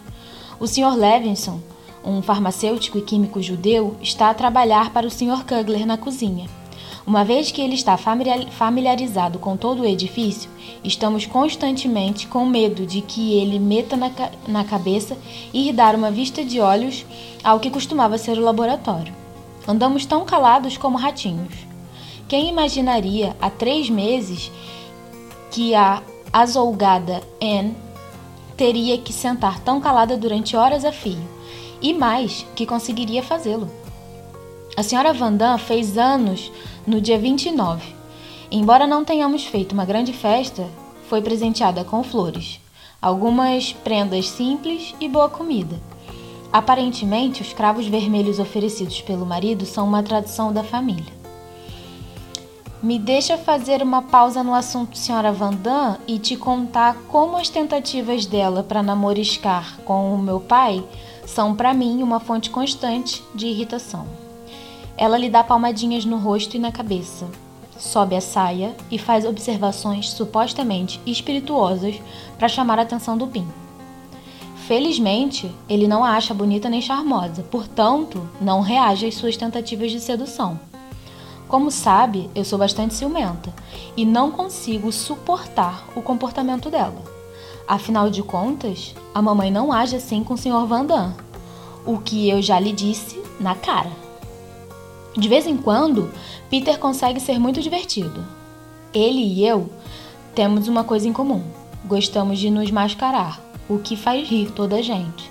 O 0.58 0.66
Sr. 0.66 0.96
Levinson, 0.96 1.60
um 2.04 2.20
farmacêutico 2.20 2.98
e 2.98 3.00
químico 3.00 3.40
judeu, 3.40 3.96
está 4.02 4.28
a 4.28 4.34
trabalhar 4.34 4.90
para 4.90 5.06
o 5.06 5.10
Sr. 5.10 5.44
Kugler 5.46 5.86
na 5.86 5.96
cozinha. 5.96 6.48
Uma 7.06 7.24
vez 7.24 7.52
que 7.52 7.60
ele 7.60 7.76
está 7.76 7.96
familiarizado 7.96 9.38
com 9.38 9.56
todo 9.56 9.82
o 9.82 9.86
edifício, 9.86 10.50
estamos 10.82 11.26
constantemente 11.26 12.26
com 12.26 12.44
medo 12.44 12.84
de 12.84 13.00
que 13.00 13.34
ele 13.38 13.60
meta 13.60 13.96
na, 13.96 14.10
na 14.48 14.64
cabeça 14.64 15.16
e 15.52 15.68
ir 15.68 15.72
dar 15.72 15.94
uma 15.94 16.10
vista 16.10 16.44
de 16.44 16.58
olhos 16.58 17.06
ao 17.44 17.60
que 17.60 17.70
costumava 17.70 18.18
ser 18.18 18.36
o 18.36 18.42
laboratório. 18.42 19.14
Andamos 19.68 20.06
tão 20.06 20.24
calados 20.24 20.76
como 20.76 20.98
ratinhos. 20.98 21.54
Quem 22.26 22.48
imaginaria 22.48 23.36
há 23.40 23.48
três 23.48 23.88
meses 23.88 24.50
que 25.54 25.72
a 25.72 26.02
azolgada 26.32 27.22
Anne 27.40 27.76
teria 28.56 28.98
que 28.98 29.12
sentar 29.12 29.60
tão 29.60 29.80
calada 29.80 30.16
durante 30.16 30.56
horas 30.56 30.84
a 30.84 30.90
fio? 30.90 31.22
E 31.80 31.94
mais, 31.94 32.44
que 32.56 32.66
conseguiria 32.66 33.22
fazê-lo. 33.22 33.70
A 34.76 34.82
senhora 34.82 35.12
Vandam 35.12 35.56
fez 35.56 35.96
anos 35.96 36.50
no 36.84 37.00
dia 37.00 37.16
29. 37.16 37.86
Embora 38.50 38.84
não 38.84 39.04
tenhamos 39.04 39.44
feito 39.44 39.74
uma 39.74 39.84
grande 39.84 40.12
festa, 40.12 40.68
foi 41.08 41.22
presenteada 41.22 41.84
com 41.84 42.02
flores, 42.02 42.58
algumas 43.00 43.72
prendas 43.72 44.28
simples 44.28 44.92
e 45.00 45.08
boa 45.08 45.28
comida. 45.28 45.80
Aparentemente, 46.52 47.42
os 47.42 47.52
cravos 47.52 47.86
vermelhos 47.86 48.40
oferecidos 48.40 49.00
pelo 49.02 49.24
marido 49.24 49.64
são 49.64 49.86
uma 49.86 50.02
tradição 50.02 50.52
da 50.52 50.64
família. 50.64 51.23
Me 52.84 52.98
deixa 52.98 53.38
fazer 53.38 53.82
uma 53.82 54.02
pausa 54.02 54.44
no 54.44 54.52
assunto 54.52 54.94
Sra. 54.94 55.32
Vandam 55.32 55.96
e 56.06 56.18
te 56.18 56.36
contar 56.36 56.94
como 57.08 57.38
as 57.38 57.48
tentativas 57.48 58.26
dela 58.26 58.62
para 58.62 58.82
namoriscar 58.82 59.78
com 59.86 60.14
o 60.14 60.18
meu 60.18 60.38
pai 60.38 60.84
são 61.24 61.56
para 61.56 61.72
mim 61.72 62.02
uma 62.02 62.20
fonte 62.20 62.50
constante 62.50 63.24
de 63.34 63.46
irritação. 63.46 64.06
Ela 64.98 65.16
lhe 65.16 65.30
dá 65.30 65.42
palmadinhas 65.42 66.04
no 66.04 66.18
rosto 66.18 66.58
e 66.58 66.60
na 66.60 66.70
cabeça, 66.70 67.26
sobe 67.78 68.16
a 68.16 68.20
saia 68.20 68.76
e 68.90 68.98
faz 68.98 69.24
observações 69.24 70.10
supostamente 70.10 71.00
espirituosas 71.06 71.98
para 72.36 72.48
chamar 72.48 72.78
a 72.78 72.82
atenção 72.82 73.16
do 73.16 73.26
Pim. 73.26 73.48
Felizmente, 74.68 75.50
ele 75.70 75.88
não 75.88 76.04
a 76.04 76.10
acha 76.10 76.34
bonita 76.34 76.68
nem 76.68 76.82
charmosa, 76.82 77.42
portanto, 77.44 78.28
não 78.42 78.60
reage 78.60 79.06
às 79.06 79.14
suas 79.14 79.38
tentativas 79.38 79.90
de 79.90 80.00
sedução. 80.00 80.60
Como 81.54 81.70
sabe, 81.70 82.28
eu 82.34 82.44
sou 82.44 82.58
bastante 82.58 82.94
ciumenta 82.94 83.54
e 83.96 84.04
não 84.04 84.32
consigo 84.32 84.90
suportar 84.90 85.86
o 85.94 86.02
comportamento 86.02 86.68
dela. 86.68 87.00
Afinal 87.68 88.10
de 88.10 88.24
contas, 88.24 88.92
a 89.14 89.22
mamãe 89.22 89.52
não 89.52 89.72
age 89.72 89.94
assim 89.94 90.24
com 90.24 90.34
o 90.34 90.36
Sr. 90.36 90.66
Vandam, 90.66 91.14
o 91.86 91.98
que 91.98 92.28
eu 92.28 92.42
já 92.42 92.58
lhe 92.58 92.72
disse 92.72 93.22
na 93.38 93.54
cara. 93.54 93.92
De 95.16 95.28
vez 95.28 95.46
em 95.46 95.56
quando, 95.56 96.10
Peter 96.50 96.76
consegue 96.76 97.20
ser 97.20 97.38
muito 97.38 97.62
divertido. 97.62 98.26
Ele 98.92 99.22
e 99.22 99.46
eu 99.46 99.70
temos 100.34 100.66
uma 100.66 100.82
coisa 100.82 101.06
em 101.06 101.12
comum: 101.12 101.44
gostamos 101.84 102.40
de 102.40 102.50
nos 102.50 102.68
mascarar, 102.72 103.40
o 103.68 103.78
que 103.78 103.94
faz 103.94 104.28
rir 104.28 104.50
toda 104.50 104.74
a 104.74 104.82
gente. 104.82 105.30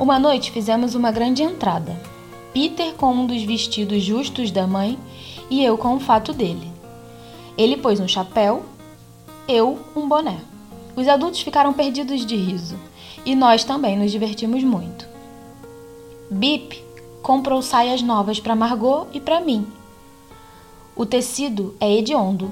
Uma 0.00 0.18
noite 0.18 0.50
fizemos 0.50 0.94
uma 0.94 1.12
grande 1.12 1.42
entrada. 1.42 2.15
Peter 2.56 2.94
com 2.94 3.12
um 3.12 3.26
dos 3.26 3.42
vestidos 3.42 4.02
justos 4.02 4.50
da 4.50 4.66
mãe 4.66 4.98
e 5.50 5.62
eu 5.62 5.76
com 5.76 5.94
o 5.94 6.00
fato 6.00 6.32
dele. 6.32 6.72
Ele 7.54 7.76
pôs 7.76 8.00
um 8.00 8.08
chapéu, 8.08 8.64
eu 9.46 9.78
um 9.94 10.08
boné. 10.08 10.38
Os 10.96 11.06
adultos 11.06 11.42
ficaram 11.42 11.74
perdidos 11.74 12.24
de 12.24 12.34
riso 12.34 12.74
e 13.26 13.34
nós 13.34 13.62
também 13.62 13.98
nos 13.98 14.10
divertimos 14.10 14.64
muito. 14.64 15.06
Bip 16.30 16.82
comprou 17.22 17.60
saias 17.60 18.00
novas 18.00 18.40
para 18.40 18.56
Margot 18.56 19.06
e 19.12 19.20
para 19.20 19.38
mim. 19.38 19.66
O 20.96 21.04
tecido 21.04 21.76
é 21.78 21.92
hediondo, 21.92 22.50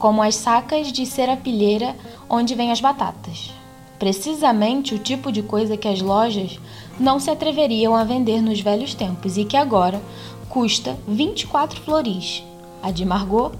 como 0.00 0.20
as 0.20 0.34
sacas 0.34 0.90
de 0.90 1.06
serapilheira 1.06 1.94
onde 2.28 2.56
vêm 2.56 2.72
as 2.72 2.80
batatas. 2.80 3.52
Precisamente 4.00 4.96
o 4.96 4.98
tipo 4.98 5.30
de 5.30 5.44
coisa 5.44 5.76
que 5.76 5.86
as 5.86 6.00
lojas 6.00 6.58
não 6.98 7.18
se 7.18 7.30
atreveriam 7.30 7.94
a 7.94 8.04
vender 8.04 8.40
nos 8.40 8.60
velhos 8.60 8.94
tempos 8.94 9.36
e 9.36 9.44
que 9.44 9.56
agora 9.56 10.00
custa 10.48 10.96
24 11.08 11.80
floris, 11.80 12.42
a 12.82 12.90
de 12.90 13.04
Margot, 13.04 13.52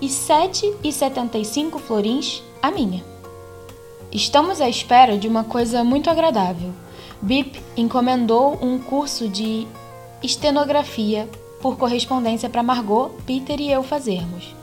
e 0.00 0.08
7,75 0.08 1.78
florins, 1.78 2.42
a 2.60 2.70
minha. 2.70 3.02
Estamos 4.10 4.60
à 4.60 4.68
espera 4.68 5.16
de 5.16 5.26
uma 5.26 5.44
coisa 5.44 5.82
muito 5.82 6.10
agradável. 6.10 6.72
Bip 7.20 7.58
encomendou 7.76 8.58
um 8.60 8.78
curso 8.78 9.28
de 9.28 9.66
estenografia 10.22 11.28
por 11.60 11.78
correspondência 11.78 12.50
para 12.50 12.62
Margot, 12.62 13.10
Peter 13.24 13.60
e 13.60 13.70
eu 13.70 13.82
fazermos. 13.82 14.54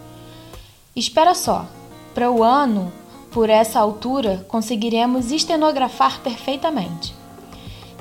Espera 0.96 1.34
só, 1.34 1.66
para 2.14 2.30
o 2.30 2.44
ano, 2.44 2.92
por 3.32 3.50
essa 3.50 3.80
altura, 3.80 4.46
conseguiremos 4.48 5.32
estenografar 5.32 6.20
perfeitamente. 6.20 7.19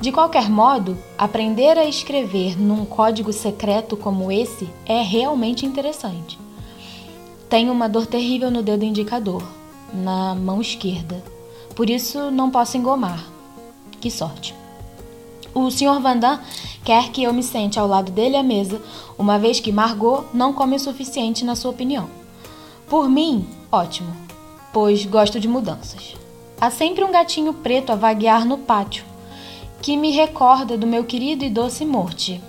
De 0.01 0.13
qualquer 0.13 0.49
modo, 0.49 0.97
aprender 1.17 1.77
a 1.77 1.83
escrever 1.83 2.57
num 2.57 2.85
código 2.85 3.33
secreto 3.33 3.97
como 3.97 4.31
esse 4.31 4.69
é 4.85 5.01
realmente 5.01 5.65
interessante. 5.65 6.39
Tenho 7.49 7.73
uma 7.73 7.89
dor 7.89 8.07
terrível 8.07 8.49
no 8.49 8.63
dedo 8.63 8.85
indicador, 8.85 9.43
na 9.93 10.33
mão 10.35 10.61
esquerda. 10.61 11.21
Por 11.75 11.89
isso 11.89 12.31
não 12.31 12.49
posso 12.49 12.77
engomar. 12.77 13.25
Que 13.99 14.09
sorte. 14.09 14.55
O 15.53 15.69
Sr. 15.69 15.99
Vandam 15.99 16.39
quer 16.85 17.09
que 17.09 17.23
eu 17.23 17.33
me 17.33 17.43
sente 17.43 17.77
ao 17.77 17.87
lado 17.87 18.09
dele 18.09 18.37
à 18.37 18.43
mesa, 18.43 18.81
uma 19.17 19.37
vez 19.37 19.59
que 19.59 19.71
Margot 19.71 20.23
não 20.33 20.53
come 20.53 20.77
o 20.77 20.79
suficiente 20.79 21.43
na 21.43 21.57
sua 21.57 21.71
opinião. 21.71 22.09
Por 22.87 23.09
mim, 23.09 23.45
ótimo, 23.69 24.15
pois 24.71 25.05
gosto 25.05 25.41
de 25.41 25.47
mudanças. 25.47 26.15
Há 26.61 26.71
sempre 26.71 27.03
um 27.03 27.11
gatinho 27.11 27.53
preto 27.53 27.91
a 27.91 27.95
vaguear 27.95 28.45
no 28.45 28.59
pátio, 28.59 29.03
que 29.81 29.95
me 29.95 30.11
recorda 30.11 30.77
do 30.77 30.85
meu 30.85 31.05
querido 31.05 31.45
e 31.45 31.49
doce 31.49 31.85
Morte. 31.85 32.41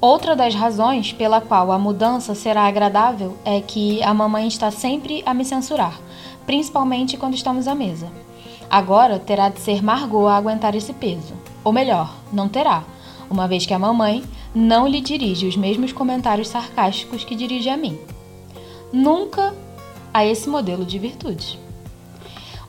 Outra 0.00 0.36
das 0.36 0.54
razões 0.54 1.12
pela 1.12 1.40
qual 1.40 1.72
a 1.72 1.78
mudança 1.78 2.34
será 2.34 2.66
agradável 2.66 3.36
é 3.44 3.60
que 3.60 4.02
a 4.02 4.14
mamãe 4.14 4.46
está 4.46 4.70
sempre 4.70 5.22
a 5.26 5.34
me 5.34 5.44
censurar, 5.44 6.00
principalmente 6.44 7.16
quando 7.16 7.34
estamos 7.34 7.66
à 7.66 7.74
mesa. 7.74 8.08
Agora 8.70 9.18
terá 9.18 9.48
de 9.48 9.58
ser 9.60 9.82
Margot 9.82 10.26
a 10.26 10.36
aguentar 10.36 10.74
esse 10.74 10.92
peso. 10.92 11.34
Ou 11.64 11.72
melhor, 11.72 12.14
não 12.32 12.48
terá, 12.48 12.84
uma 13.28 13.48
vez 13.48 13.66
que 13.66 13.74
a 13.74 13.78
mamãe 13.78 14.22
não 14.54 14.86
lhe 14.86 15.00
dirige 15.00 15.46
os 15.46 15.56
mesmos 15.56 15.92
comentários 15.92 16.48
sarcásticos 16.48 17.24
que 17.24 17.34
dirige 17.34 17.68
a 17.68 17.76
mim. 17.76 17.98
Nunca 18.92 19.52
a 20.14 20.24
esse 20.24 20.48
modelo 20.48 20.84
de 20.84 20.98
virtude. 20.98 21.58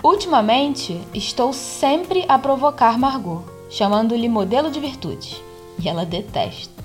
Ultimamente, 0.04 1.00
estou 1.14 1.54
sempre 1.54 2.26
a 2.28 2.40
provocar 2.40 2.98
Margot, 2.98 3.57
chamando-lhe 3.70 4.30
modelo 4.30 4.72
de 4.72 4.80
virtude, 4.80 5.42
e 5.80 5.88
ela 5.88 6.06
detesta. 6.06 6.84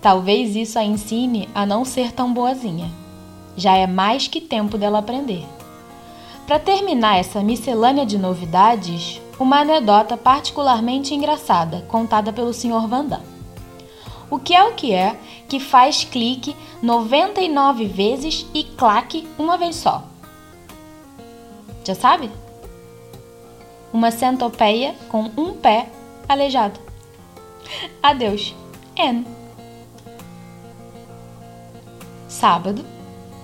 Talvez 0.00 0.54
isso 0.54 0.78
a 0.78 0.84
ensine 0.84 1.48
a 1.54 1.64
não 1.64 1.84
ser 1.84 2.12
tão 2.12 2.32
boazinha. 2.32 2.90
Já 3.56 3.76
é 3.76 3.86
mais 3.86 4.28
que 4.28 4.40
tempo 4.40 4.76
dela 4.76 4.98
aprender. 4.98 5.46
Para 6.46 6.58
terminar 6.58 7.16
essa 7.16 7.42
miscelânea 7.42 8.04
de 8.04 8.18
novidades, 8.18 9.20
uma 9.38 9.60
anedota 9.60 10.16
particularmente 10.16 11.14
engraçada 11.14 11.82
contada 11.88 12.32
pelo 12.32 12.52
Sr. 12.52 12.86
Vandam. 12.86 13.22
O 14.30 14.38
que 14.38 14.54
é 14.54 14.62
o 14.64 14.74
que 14.74 14.92
é 14.92 15.18
que 15.48 15.58
faz 15.58 16.04
clique 16.04 16.54
99 16.82 17.86
vezes 17.86 18.46
e 18.52 18.64
claque 18.64 19.26
uma 19.38 19.56
vez 19.56 19.76
só? 19.76 20.04
Já 21.84 21.94
sabe? 21.94 22.30
Uma 23.94 24.10
centopeia 24.10 24.92
com 25.08 25.30
um 25.36 25.52
pé 25.52 25.88
aleijado. 26.28 26.80
Adeus. 28.02 28.52
N. 28.96 29.24
Sábado, 32.26 32.84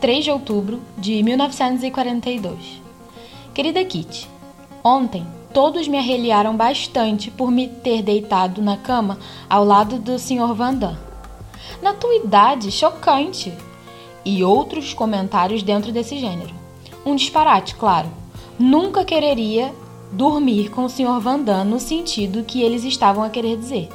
3 0.00 0.24
de 0.24 0.30
outubro 0.32 0.82
de 0.98 1.22
1942. 1.22 2.82
Querida 3.54 3.84
Kitty, 3.84 4.28
ontem 4.82 5.24
todos 5.54 5.86
me 5.86 5.98
arreliaram 5.98 6.56
bastante 6.56 7.30
por 7.30 7.52
me 7.52 7.68
ter 7.68 8.02
deitado 8.02 8.60
na 8.60 8.76
cama 8.76 9.20
ao 9.48 9.64
lado 9.64 10.00
do 10.00 10.18
Sr. 10.18 10.52
Vandam. 10.52 10.98
Na 11.80 11.94
tua 11.94 12.16
idade, 12.16 12.72
chocante! 12.72 13.56
E 14.24 14.42
outros 14.42 14.92
comentários 14.92 15.62
dentro 15.62 15.92
desse 15.92 16.18
gênero. 16.18 16.52
Um 17.06 17.14
disparate, 17.14 17.76
claro, 17.76 18.08
nunca 18.58 19.04
quereria 19.04 19.72
dormir 20.12 20.70
com 20.70 20.84
o 20.84 20.88
Sr. 20.88 21.20
Vandan 21.20 21.64
no 21.64 21.78
sentido 21.78 22.44
que 22.44 22.62
eles 22.62 22.84
estavam 22.84 23.22
a 23.22 23.30
querer 23.30 23.56
dizer. 23.56 23.88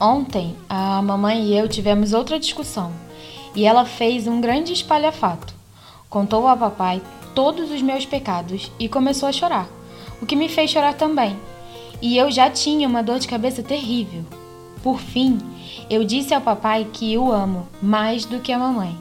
Ontem, 0.00 0.56
a 0.68 1.00
mamãe 1.02 1.44
e 1.44 1.56
eu 1.56 1.68
tivemos 1.68 2.12
outra 2.12 2.38
discussão 2.38 2.92
e 3.54 3.64
ela 3.64 3.84
fez 3.84 4.26
um 4.26 4.40
grande 4.40 4.72
espalhafato. 4.72 5.54
Contou 6.08 6.46
ao 6.46 6.56
papai 6.56 7.02
todos 7.34 7.70
os 7.70 7.82
meus 7.82 8.04
pecados 8.04 8.70
e 8.78 8.88
começou 8.88 9.28
a 9.28 9.32
chorar, 9.32 9.68
o 10.20 10.26
que 10.26 10.36
me 10.36 10.48
fez 10.48 10.70
chorar 10.70 10.94
também. 10.94 11.36
E 12.02 12.16
eu 12.16 12.30
já 12.30 12.48
tinha 12.48 12.88
uma 12.88 13.02
dor 13.02 13.18
de 13.18 13.28
cabeça 13.28 13.62
terrível. 13.62 14.24
Por 14.82 14.98
fim, 14.98 15.38
eu 15.88 16.02
disse 16.02 16.32
ao 16.32 16.40
papai 16.40 16.86
que 16.90 17.16
o 17.18 17.30
amo 17.30 17.68
mais 17.82 18.24
do 18.24 18.40
que 18.40 18.52
a 18.52 18.58
mamãe. 18.58 18.96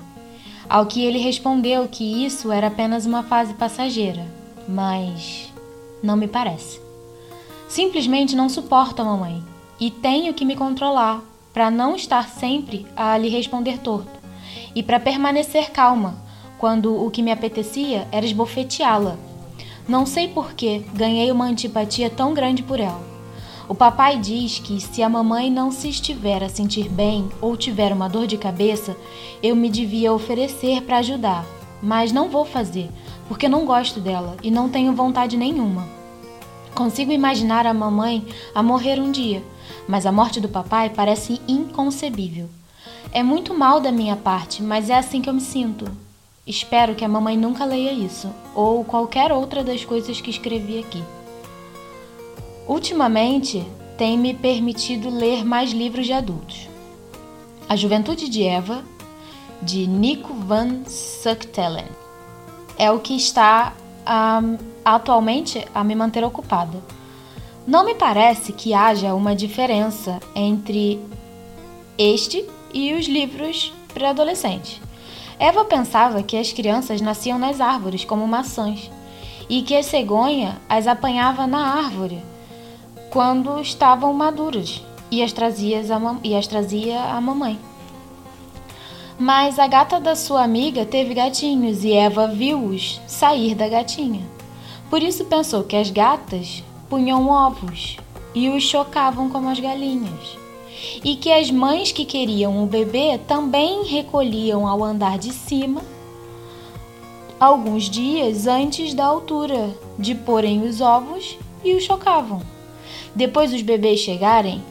Ao 0.70 0.86
que 0.86 1.04
ele 1.04 1.18
respondeu 1.18 1.88
que 1.88 2.26
isso 2.26 2.52
era 2.52 2.68
apenas 2.68 3.06
uma 3.06 3.24
fase 3.24 3.54
passageira, 3.54 4.28
mas 4.68 5.49
não 6.02 6.16
me 6.16 6.28
parece. 6.28 6.80
Simplesmente 7.68 8.36
não 8.36 8.50
suporto 8.50 9.02
a 9.02 9.06
mamãe 9.06 9.44
e 9.80 9.92
tenho 9.92 10.34
que 10.34 10.46
me 10.46 10.56
controlar 10.56 11.22
para 11.54 11.70
não 11.70 11.96
estar 11.96 12.28
sempre 12.30 12.86
a 12.96 13.18
lhe 13.18 13.30
responder 13.30 13.80
torto 13.80 14.20
e 14.76 14.82
para 14.82 15.00
permanecer 15.00 15.72
calma 15.72 16.16
quando 16.58 17.04
o 17.04 17.10
que 17.10 17.22
me 17.22 17.32
apetecia 17.32 18.08
era 18.12 18.26
esbofeteá-la. 18.26 19.18
Não 19.88 20.06
sei 20.06 20.28
por 20.28 20.54
que 20.54 20.80
ganhei 20.94 21.32
uma 21.32 21.46
antipatia 21.46 22.10
tão 22.10 22.34
grande 22.34 22.62
por 22.62 22.80
ela. 22.80 23.02
O 23.68 23.76
papai 23.76 24.18
diz 24.18 24.60
que 24.60 24.82
se 24.82 25.04
a 25.04 25.10
mamãe 25.10 25.52
não 25.52 25.72
se 25.72 25.90
estiver 25.90 26.44
a 26.44 26.50
sentir 26.50 26.90
bem 26.90 27.30
ou 27.40 27.56
tiver 27.56 27.94
uma 27.94 28.10
dor 28.10 28.26
de 28.26 28.36
cabeça, 28.36 28.98
eu 29.44 29.56
me 29.56 29.70
devia 29.70 30.12
oferecer 30.12 30.82
para 30.82 30.98
ajudar, 30.98 31.46
mas 31.82 32.12
não 32.12 32.30
vou 32.30 32.46
fazer, 32.46 32.90
porque 33.30 33.48
não 33.48 33.64
gosto 33.64 34.00
dela 34.00 34.36
e 34.44 34.50
não 34.50 34.68
tenho 34.68 34.92
vontade 34.92 35.38
nenhuma. 35.38 35.88
Consigo 36.74 37.12
imaginar 37.12 37.68
a 37.68 37.74
mamãe 37.74 38.26
a 38.56 38.64
morrer 38.64 39.00
um 39.00 39.12
dia, 39.12 39.44
mas 39.88 40.06
a 40.06 40.12
morte 40.12 40.42
do 40.42 40.50
papai 40.50 40.90
parece 40.90 41.40
inconcebível. 41.48 42.50
É 43.12 43.22
muito 43.22 43.54
mal 43.54 43.80
da 43.80 43.92
minha 43.92 44.16
parte, 44.16 44.64
mas 44.64 44.90
é 44.90 44.98
assim 44.98 45.22
que 45.22 45.30
eu 45.30 45.34
me 45.34 45.42
sinto. 45.42 45.86
Espero 46.46 46.96
que 46.96 47.06
a 47.06 47.08
mamãe 47.08 47.38
nunca 47.38 47.66
leia 47.66 47.92
isso, 47.92 48.30
ou 48.56 48.84
qualquer 48.84 49.32
outra 49.32 49.64
das 49.64 49.86
coisas 49.86 50.20
que 50.20 50.32
escrevi 50.32 50.80
aqui. 50.80 51.04
Ultimamente, 52.68 53.64
tem 53.96 54.18
me 54.18 54.34
permitido 54.34 55.10
ler 55.10 55.46
mais 55.46 55.72
livros 55.72 56.08
de 56.08 56.14
adultos. 56.14 56.68
A 57.68 57.76
Juventude 57.76 58.28
de 58.28 58.44
Eva, 58.44 58.84
de 59.62 59.86
Nico 59.86 60.34
van 60.34 60.84
Suchtelen, 60.88 61.86
é 62.80 62.90
o 62.90 63.00
que 63.00 63.16
está 63.16 63.74
um, 64.08 64.58
atualmente 64.84 65.68
a 65.76 65.84
me 65.84 65.94
manter 65.94 66.24
ocupada. 66.24 66.82
Não 67.68 67.86
me 67.86 67.94
parece 67.94 68.54
que 68.54 68.74
haja 68.74 69.14
uma 69.14 69.36
diferença 69.36 70.20
entre 70.34 71.00
este 71.98 72.44
e 72.74 72.94
os 72.94 73.06
livros 73.06 73.74
pré-adolescentes. 73.94 74.82
Eva 75.38 75.66
pensava 75.66 76.24
que 76.24 76.38
as 76.38 76.54
crianças 76.54 77.02
nasciam 77.02 77.38
nas 77.38 77.62
árvores 77.62 78.06
como 78.06 78.28
maçãs 78.28 78.90
e 79.50 79.62
que 79.62 79.76
a 79.76 79.84
cegonha 79.84 80.58
as 80.68 80.88
apanhava 80.88 81.46
na 81.46 81.86
árvore 81.86 82.24
quando 83.10 83.60
estavam 83.60 84.14
maduras 84.14 84.84
e 85.12 85.22
as, 85.24 85.34
trazia 85.34 85.80
a, 85.80 86.18
e 86.24 86.36
as 86.36 86.48
trazia 86.48 87.02
a 87.02 87.20
mamãe. 87.20 87.60
Mas 89.20 89.60
a 89.60 89.68
gata 89.68 90.00
da 90.00 90.16
sua 90.16 90.46
amiga 90.46 90.86
teve 90.86 91.14
gatinhos 91.14 91.84
e 91.84 91.92
Eva 91.92 92.26
viu-os 92.26 93.02
sair 93.06 93.54
da 93.54 93.68
gatinha. 93.68 94.22
Por 94.90 95.04
isso 95.04 95.26
pensou 95.26 95.62
que 95.62 95.76
as 95.76 95.92
gatas 95.92 96.64
punham 96.90 97.28
ovos 97.28 97.98
e 98.34 98.48
os 98.48 98.64
chocavam 98.64 99.30
como 99.30 99.50
as 99.50 99.60
galinhas. 99.60 100.38
E 101.04 101.18
que 101.18 101.34
as 101.34 101.52
mães 101.52 101.92
que 101.92 102.06
queriam 102.06 102.64
o 102.64 102.66
bebê 102.66 103.20
também 103.28 103.84
recolhiam 103.84 104.66
ao 104.66 104.82
andar 104.82 105.18
de 105.18 105.34
cima 105.34 105.82
alguns 107.38 107.90
dias 107.90 108.48
antes 108.48 108.94
da 108.94 109.06
altura 109.06 109.76
de 109.98 110.16
porem 110.16 110.64
os 110.64 110.80
ovos 110.80 111.38
e 111.62 111.74
os 111.74 111.84
chocavam. 111.84 112.42
Depois 113.14 113.52
dos 113.52 113.62
bebês 113.62 114.00
chegarem, 114.00 114.64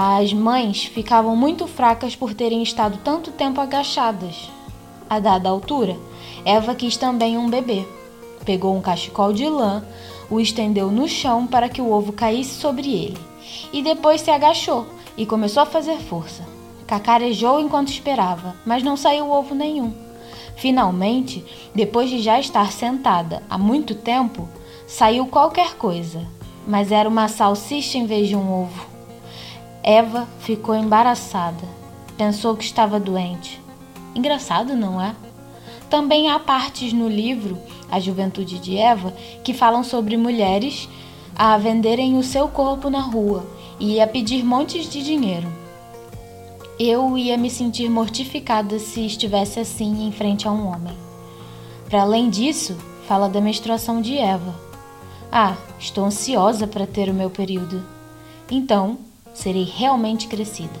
as 0.00 0.32
mães 0.32 0.84
ficavam 0.84 1.34
muito 1.34 1.66
fracas 1.66 2.14
por 2.14 2.32
terem 2.32 2.62
estado 2.62 3.00
tanto 3.02 3.32
tempo 3.32 3.60
agachadas. 3.60 4.48
A 5.10 5.18
dada 5.18 5.48
altura, 5.48 5.96
Eva 6.44 6.72
quis 6.72 6.96
também 6.96 7.36
um 7.36 7.50
bebê. 7.50 7.84
Pegou 8.44 8.76
um 8.76 8.80
cachecol 8.80 9.32
de 9.32 9.48
lã, 9.48 9.84
o 10.30 10.38
estendeu 10.38 10.92
no 10.92 11.08
chão 11.08 11.48
para 11.48 11.68
que 11.68 11.82
o 11.82 11.90
ovo 11.90 12.12
caísse 12.12 12.60
sobre 12.60 12.88
ele, 12.88 13.18
e 13.72 13.82
depois 13.82 14.20
se 14.20 14.30
agachou 14.30 14.86
e 15.16 15.26
começou 15.26 15.64
a 15.64 15.66
fazer 15.66 15.98
força. 15.98 16.46
Cacarejou 16.86 17.58
enquanto 17.58 17.88
esperava, 17.88 18.54
mas 18.64 18.84
não 18.84 18.96
saiu 18.96 19.28
ovo 19.28 19.52
nenhum. 19.52 19.92
Finalmente, 20.54 21.44
depois 21.74 22.08
de 22.08 22.20
já 22.20 22.38
estar 22.38 22.70
sentada 22.70 23.42
há 23.50 23.58
muito 23.58 23.96
tempo, 23.96 24.48
saiu 24.86 25.26
qualquer 25.26 25.74
coisa, 25.74 26.24
mas 26.68 26.92
era 26.92 27.08
uma 27.08 27.26
salsicha 27.26 27.98
em 27.98 28.06
vez 28.06 28.28
de 28.28 28.36
um 28.36 28.62
ovo. 28.62 28.97
Eva 29.82 30.28
ficou 30.40 30.74
embaraçada. 30.74 31.66
Pensou 32.16 32.56
que 32.56 32.64
estava 32.64 32.98
doente. 32.98 33.60
Engraçado, 34.14 34.74
não 34.74 35.00
é? 35.00 35.14
Também 35.88 36.30
há 36.30 36.38
partes 36.38 36.92
no 36.92 37.08
livro 37.08 37.58
A 37.90 37.98
Juventude 37.98 38.58
de 38.58 38.76
Eva 38.76 39.12
que 39.42 39.54
falam 39.54 39.82
sobre 39.82 40.16
mulheres 40.16 40.88
a 41.34 41.56
venderem 41.56 42.18
o 42.18 42.22
seu 42.22 42.48
corpo 42.48 42.90
na 42.90 43.00
rua 43.00 43.46
e 43.78 44.00
a 44.00 44.06
pedir 44.06 44.44
montes 44.44 44.88
de 44.88 45.02
dinheiro. 45.02 45.48
Eu 46.78 47.16
ia 47.16 47.36
me 47.36 47.50
sentir 47.50 47.88
mortificada 47.88 48.78
se 48.78 49.04
estivesse 49.06 49.60
assim 49.60 50.06
em 50.06 50.12
frente 50.12 50.46
a 50.46 50.52
um 50.52 50.66
homem. 50.66 50.96
Para 51.88 52.02
além 52.02 52.28
disso, 52.28 52.76
fala 53.06 53.28
da 53.28 53.40
menstruação 53.40 54.02
de 54.02 54.18
Eva 54.18 54.68
ah, 55.30 55.56
estou 55.78 56.06
ansiosa 56.06 56.66
para 56.66 56.86
ter 56.86 57.10
o 57.10 57.14
meu 57.14 57.28
período. 57.28 57.84
Então, 58.50 58.98
serei 59.34 59.64
realmente 59.64 60.26
crescida. 60.28 60.78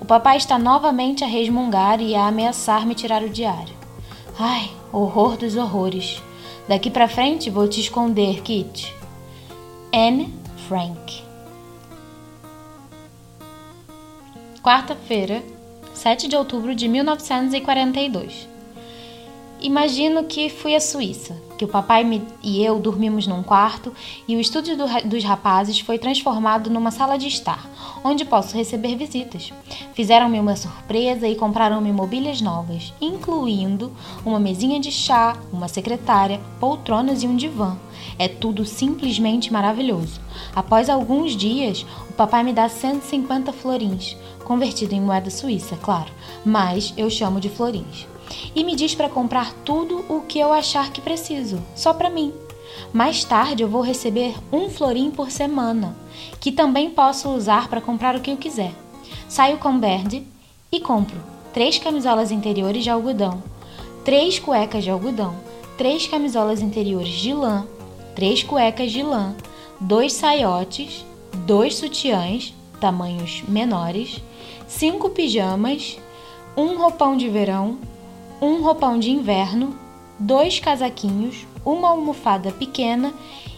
O 0.00 0.04
papai 0.04 0.36
está 0.36 0.58
novamente 0.58 1.24
a 1.24 1.26
resmungar 1.26 2.00
e 2.00 2.14
a 2.14 2.26
ameaçar 2.26 2.86
me 2.86 2.94
tirar 2.94 3.22
o 3.22 3.28
diário. 3.28 3.76
Ai, 4.38 4.70
horror 4.92 5.36
dos 5.36 5.56
horrores. 5.56 6.22
Daqui 6.68 6.90
para 6.90 7.08
frente 7.08 7.50
vou 7.50 7.66
te 7.66 7.80
esconder, 7.80 8.42
Kit. 8.42 8.94
Anne 9.92 10.34
Frank. 10.68 11.22
Quarta-feira, 14.62 15.42
7 15.94 16.28
de 16.28 16.36
outubro 16.36 16.74
de 16.74 16.86
1942. 16.88 18.47
Imagino 19.60 20.22
que 20.22 20.48
fui 20.48 20.76
à 20.76 20.80
Suíça, 20.80 21.36
que 21.58 21.64
o 21.64 21.68
papai 21.68 22.22
e 22.44 22.62
eu 22.62 22.78
dormimos 22.78 23.26
num 23.26 23.42
quarto 23.42 23.92
e 24.28 24.36
o 24.36 24.40
estúdio 24.40 24.76
do, 24.76 24.86
dos 25.08 25.24
rapazes 25.24 25.80
foi 25.80 25.98
transformado 25.98 26.70
numa 26.70 26.92
sala 26.92 27.18
de 27.18 27.26
estar, 27.26 27.68
onde 28.04 28.24
posso 28.24 28.56
receber 28.56 28.94
visitas. 28.94 29.52
Fizeram-me 29.94 30.38
uma 30.38 30.54
surpresa 30.54 31.26
e 31.26 31.34
compraram-me 31.34 31.92
mobílias 31.92 32.40
novas, 32.40 32.94
incluindo 33.00 33.92
uma 34.24 34.38
mesinha 34.38 34.78
de 34.78 34.92
chá, 34.92 35.36
uma 35.52 35.66
secretária, 35.66 36.40
poltronas 36.60 37.24
e 37.24 37.26
um 37.26 37.34
divã. 37.34 37.76
É 38.16 38.28
tudo 38.28 38.64
simplesmente 38.64 39.52
maravilhoso. 39.52 40.20
Após 40.54 40.88
alguns 40.88 41.36
dias, 41.36 41.84
o 42.08 42.12
papai 42.12 42.44
me 42.44 42.52
dá 42.52 42.68
150 42.68 43.52
florins, 43.52 44.16
convertido 44.44 44.94
em 44.94 45.00
moeda 45.00 45.30
suíça, 45.30 45.76
claro, 45.82 46.12
mas 46.44 46.94
eu 46.96 47.10
chamo 47.10 47.40
de 47.40 47.48
florins 47.48 48.06
e 48.54 48.64
me 48.64 48.74
diz 48.74 48.94
para 48.94 49.08
comprar 49.08 49.52
tudo 49.64 50.04
o 50.08 50.22
que 50.22 50.38
eu 50.38 50.52
achar 50.52 50.90
que 50.92 51.00
preciso, 51.00 51.62
só 51.74 51.92
para 51.92 52.10
mim. 52.10 52.32
Mais 52.92 53.24
tarde 53.24 53.62
eu 53.62 53.68
vou 53.68 53.82
receber 53.82 54.34
um 54.52 54.68
florim 54.68 55.10
por 55.10 55.30
semana, 55.30 55.96
que 56.40 56.52
também 56.52 56.90
posso 56.90 57.28
usar 57.30 57.68
para 57.68 57.80
comprar 57.80 58.16
o 58.16 58.20
que 58.20 58.30
eu 58.30 58.36
quiser. 58.36 58.72
Saio 59.28 59.58
com 59.58 59.78
Berd 59.78 60.26
e 60.70 60.80
compro 60.80 61.18
três 61.52 61.78
camisolas 61.78 62.30
interiores 62.30 62.84
de 62.84 62.90
algodão, 62.90 63.42
três 64.04 64.38
cuecas 64.38 64.84
de 64.84 64.90
algodão, 64.90 65.34
três 65.76 66.06
camisolas 66.06 66.60
interiores 66.60 67.14
de 67.14 67.32
lã, 67.32 67.66
três 68.14 68.42
cuecas 68.42 68.92
de 68.92 69.02
lã, 69.02 69.34
dois 69.80 70.12
saiotes, 70.12 71.04
dois 71.46 71.74
sutiãs, 71.76 72.54
tamanhos 72.80 73.42
menores, 73.48 74.22
cinco 74.66 75.10
pijamas, 75.10 75.98
um 76.56 76.76
roupão 76.76 77.16
de 77.16 77.28
verão, 77.28 77.78
um 78.40 78.62
roupão 78.62 78.98
de 78.98 79.10
inverno, 79.10 79.76
dois 80.18 80.60
casaquinhos, 80.60 81.46
uma 81.64 81.88
almofada 81.88 82.52
pequena 82.52 83.12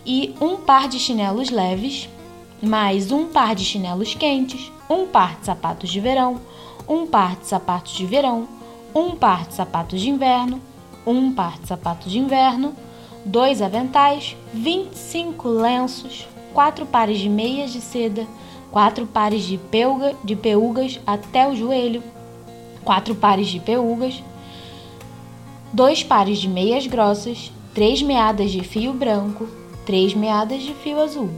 e 0.07 0.35
um 0.40 0.57
par 0.57 0.88
de 0.88 0.99
chinelos 0.99 1.51
leves, 1.51 2.09
mais 2.62 3.12
um 3.12 3.27
par 3.27 3.55
de 3.55 3.64
chinelos 3.64 4.14
quentes, 4.14 4.73
um 4.88 5.07
par 5.07 5.38
de 5.38 5.47
sapatos 5.47 5.90
de 5.90 6.01
verão, 6.01 6.40
um 6.88 7.07
par 7.07 7.37
de 7.37 7.47
sapatos 7.47 7.93
de 7.93 8.07
verão, 8.07 8.49
um 8.95 9.14
par 9.14 9.47
de 9.47 9.55
sapatos 9.55 10.01
de 10.01 10.09
inverno, 10.09 10.61
um 11.07 11.33
par 11.33 11.59
de 11.59 11.69
sapatos 11.69 12.11
de 12.11 12.19
inverno, 12.19 12.75
dois 13.25 13.61
aventais, 13.61 14.35
25 14.55 15.47
lenços, 15.47 16.27
quatro 16.55 16.87
pares 16.87 17.19
de 17.19 17.29
meias 17.29 17.71
de 17.71 17.83
seda, 17.83 18.27
quatro 18.71 19.07
pares 19.07 19.43
de, 19.43 19.59
pelga, 19.59 20.16
de 20.25 20.35
peúgas 20.35 20.99
até 21.07 21.47
o 21.47 21.55
joelho, 21.55 22.03
quatro 22.83 23.14
pares 23.14 23.49
de 23.49 23.61
peúgas, 23.61 24.23
dois 25.73 26.03
pares 26.03 26.39
de 26.39 26.49
meias 26.49 26.87
grossas, 26.87 27.53
três 27.73 28.03
meadas 28.03 28.51
de 28.51 28.63
fio 28.63 28.93
branco, 28.93 29.49
três 29.87 30.15
meadas 30.15 30.63
de 30.63 30.75
fio 30.75 31.01
azul, 31.01 31.31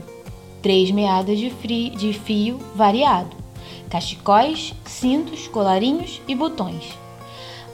três 0.61 0.89
meadas 0.89 1.37
de, 1.37 1.49
de 1.91 2.13
fio 2.13 2.57
variado, 2.75 3.35
cachecóis, 3.89 4.73
cintos, 4.85 5.47
colarinhos 5.47 6.19
e 6.27 6.35
botões. 6.35 6.83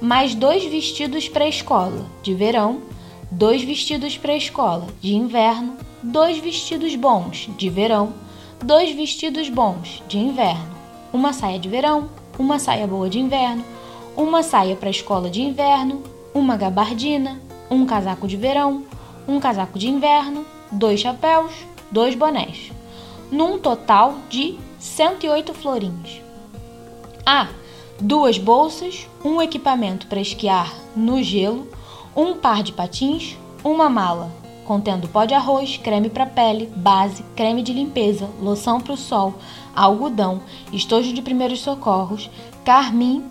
Mais 0.02 0.36
dois 0.36 0.66
vestidos 0.66 1.30
para 1.30 1.46
a 1.46 1.50
escola 1.50 2.06
de 2.22 2.34
verão, 2.34 2.82
dois 3.32 3.64
vestidos 3.64 4.18
para 4.18 4.34
a 4.34 4.38
escola 4.38 4.88
de 5.02 5.16
inverno, 5.16 5.78
dois 6.04 6.38
vestidos 6.40 6.96
bons 6.96 7.50
de 7.58 7.70
verão, 7.70 8.14
dois 8.64 8.94
vestidos 8.94 9.50
bons 9.50 10.04
de 10.08 10.18
inverno, 10.18 10.76
uma 11.14 11.32
saia 11.32 11.60
de 11.60 11.70
verão, 11.70 12.10
uma 12.38 12.60
saia 12.60 12.88
boa 12.88 13.10
de 13.10 13.20
inverno, 13.20 13.64
uma 14.16 14.44
saia 14.44 14.76
para 14.76 14.90
a 14.90 14.92
escola 14.92 15.30
de 15.30 15.42
inverno, 15.42 16.04
uma 16.34 16.56
gabardina, 16.56 17.40
um 17.70 17.86
casaco 17.86 18.28
de 18.28 18.38
verão, 18.38 18.84
um 19.28 19.40
casaco 19.40 19.78
de 19.78 19.90
inverno, 19.90 20.46
dois 20.72 21.00
chapéus, 21.00 21.52
dois 21.92 22.16
bonés, 22.16 22.72
num 23.32 23.58
total 23.58 24.16
de 24.30 24.58
108 24.80 25.54
florinhos. 25.54 26.22
Ah, 27.26 27.50
duas 28.00 28.38
bolsas, 28.38 29.08
um 29.24 29.42
equipamento 29.42 30.08
para 30.08 30.22
esquiar 30.22 30.74
no 30.96 31.22
gelo, 31.22 31.68
um 32.16 32.36
par 32.36 32.64
de 32.64 32.72
patins, 32.72 33.38
uma 33.64 33.90
mala 33.90 34.40
contendo 34.70 35.08
pó 35.08 35.26
de 35.26 35.34
arroz, 35.34 35.78
creme 35.78 36.12
para 36.12 36.28
pele, 36.28 36.68
base, 36.76 37.24
creme 37.36 37.64
de 37.64 37.74
limpeza, 37.74 38.30
loção 38.40 38.80
para 38.80 38.94
o 38.94 38.98
sol, 38.98 39.34
algodão, 39.76 40.42
estojo 40.72 41.12
de 41.12 41.24
primeiros 41.24 41.62
socorros, 41.62 42.30
carmim 42.64 43.24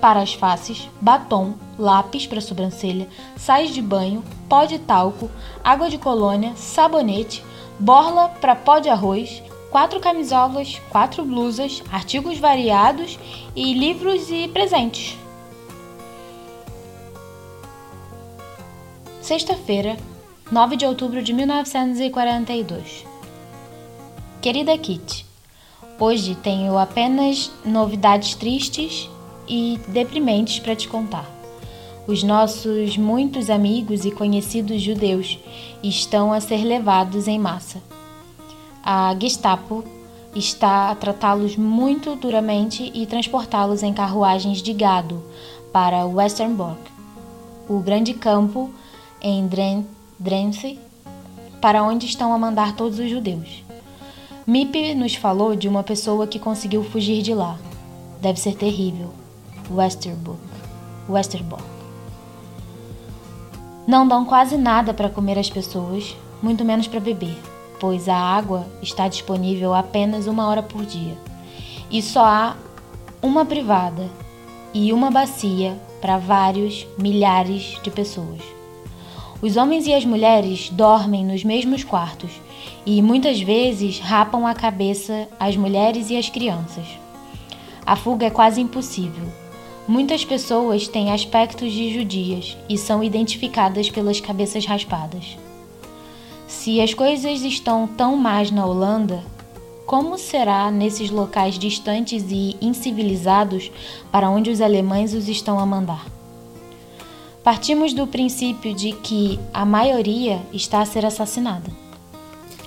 para 0.00 0.20
as 0.20 0.34
faces, 0.34 0.88
batom, 1.00 1.54
lápis 1.78 2.26
para 2.26 2.40
sobrancelha, 2.40 3.08
sais 3.36 3.70
de 3.70 3.82
banho, 3.82 4.24
pó 4.48 4.64
de 4.64 4.78
talco, 4.78 5.30
água 5.62 5.90
de 5.90 5.98
colônia, 5.98 6.54
sabonete, 6.56 7.44
borla 7.78 8.28
para 8.40 8.56
pó 8.56 8.78
de 8.78 8.88
arroz, 8.88 9.42
quatro 9.70 10.00
camisolas, 10.00 10.80
quatro 10.90 11.24
blusas, 11.24 11.82
artigos 11.90 12.38
variados 12.38 13.18
e 13.54 13.74
livros 13.74 14.30
e 14.30 14.48
presentes. 14.48 15.16
Sexta-feira, 19.20 19.96
9 20.50 20.76
de 20.76 20.86
outubro 20.86 21.22
de 21.22 21.34
1942. 21.34 23.04
Querida 24.40 24.78
Kitty, 24.78 25.26
hoje 25.98 26.34
tenho 26.36 26.78
apenas 26.78 27.50
novidades 27.64 28.34
tristes 28.34 29.10
e 29.48 29.80
deprimentes 29.88 30.58
para 30.58 30.76
te 30.76 30.88
contar. 30.88 31.38
Os 32.06 32.22
nossos 32.22 32.96
muitos 32.96 33.50
amigos 33.50 34.04
e 34.04 34.10
conhecidos 34.10 34.80
judeus 34.80 35.38
estão 35.82 36.32
a 36.32 36.40
ser 36.40 36.64
levados 36.64 37.28
em 37.28 37.38
massa. 37.38 37.82
A 38.82 39.14
Gestapo 39.20 39.84
está 40.34 40.90
a 40.90 40.94
tratá-los 40.94 41.56
muito 41.56 42.16
duramente 42.16 42.90
e 42.94 43.04
transportá-los 43.06 43.82
em 43.82 43.92
carruagens 43.92 44.62
de 44.62 44.72
gado 44.72 45.22
para 45.72 46.06
Westernburg, 46.06 46.78
o 47.68 47.78
grande 47.80 48.14
campo 48.14 48.70
em 49.20 49.46
Dren 49.46 49.84
Drense, 50.18 50.78
para 51.60 51.82
onde 51.82 52.06
estão 52.06 52.32
a 52.32 52.38
mandar 52.38 52.74
todos 52.74 52.98
os 52.98 53.10
judeus. 53.10 53.62
Mip 54.46 54.94
nos 54.94 55.14
falou 55.14 55.54
de 55.54 55.68
uma 55.68 55.82
pessoa 55.82 56.26
que 56.26 56.38
conseguiu 56.38 56.82
fugir 56.82 57.20
de 57.20 57.34
lá. 57.34 57.58
Deve 58.22 58.40
ser 58.40 58.56
terrível. 58.56 59.17
Westerburg. 59.70 60.40
Westerbork. 61.08 61.64
Não 63.86 64.06
dão 64.06 64.24
quase 64.24 64.56
nada 64.56 64.92
para 64.92 65.08
comer 65.08 65.38
as 65.38 65.48
pessoas, 65.48 66.16
muito 66.42 66.64
menos 66.64 66.86
para 66.86 67.00
beber, 67.00 67.38
pois 67.80 68.08
a 68.08 68.16
água 68.16 68.66
está 68.82 69.08
disponível 69.08 69.74
apenas 69.74 70.26
uma 70.26 70.46
hora 70.46 70.62
por 70.62 70.84
dia. 70.84 71.16
E 71.90 72.02
só 72.02 72.24
há 72.24 72.56
uma 73.22 73.44
privada 73.44 74.08
e 74.74 74.92
uma 74.92 75.10
bacia 75.10 75.76
para 76.00 76.18
vários 76.18 76.86
milhares 76.98 77.78
de 77.82 77.90
pessoas. 77.90 78.40
Os 79.40 79.56
homens 79.56 79.86
e 79.86 79.94
as 79.94 80.04
mulheres 80.04 80.68
dormem 80.70 81.24
nos 81.24 81.44
mesmos 81.44 81.84
quartos 81.84 82.30
e 82.84 83.00
muitas 83.00 83.40
vezes 83.40 83.98
rapam 84.00 84.46
a 84.46 84.54
cabeça 84.54 85.28
as 85.38 85.56
mulheres 85.56 86.10
e 86.10 86.16
as 86.16 86.28
crianças. 86.28 86.86
A 87.86 87.96
fuga 87.96 88.26
é 88.26 88.30
quase 88.30 88.60
impossível. 88.60 89.24
Muitas 89.88 90.22
pessoas 90.22 90.86
têm 90.86 91.10
aspectos 91.10 91.72
de 91.72 91.90
judias 91.94 92.58
e 92.68 92.76
são 92.76 93.02
identificadas 93.02 93.88
pelas 93.88 94.20
cabeças 94.20 94.66
raspadas. 94.66 95.38
Se 96.46 96.78
as 96.78 96.92
coisas 96.92 97.40
estão 97.40 97.86
tão 97.86 98.14
más 98.14 98.50
na 98.50 98.66
Holanda, 98.66 99.24
como 99.86 100.18
será 100.18 100.70
nesses 100.70 101.08
locais 101.08 101.58
distantes 101.58 102.26
e 102.28 102.54
incivilizados 102.60 103.72
para 104.12 104.28
onde 104.28 104.50
os 104.50 104.60
alemães 104.60 105.14
os 105.14 105.26
estão 105.26 105.58
a 105.58 105.64
mandar? 105.64 106.04
Partimos 107.42 107.94
do 107.94 108.06
princípio 108.06 108.74
de 108.74 108.92
que 108.92 109.40
a 109.54 109.64
maioria 109.64 110.42
está 110.52 110.82
a 110.82 110.84
ser 110.84 111.06
assassinada. 111.06 111.70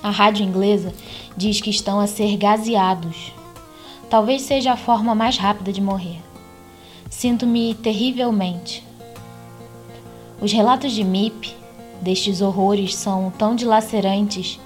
A 0.02 0.10
rádio 0.10 0.44
inglesa 0.44 0.92
diz 1.36 1.60
que 1.60 1.70
estão 1.70 2.00
a 2.00 2.08
ser 2.08 2.36
gaseados. 2.36 3.32
Talvez 4.10 4.42
seja 4.42 4.72
a 4.72 4.76
forma 4.76 5.14
mais 5.14 5.38
rápida 5.38 5.72
de 5.72 5.80
morrer. 5.80 6.31
Sinto-me 7.22 7.72
terrivelmente. 7.74 8.84
Os 10.40 10.50
relatos 10.50 10.90
de 10.90 11.04
Mip 11.04 11.54
destes 12.00 12.40
horrores 12.40 12.96
são 12.96 13.32
tão 13.38 13.54
dilacerantes 13.54 14.58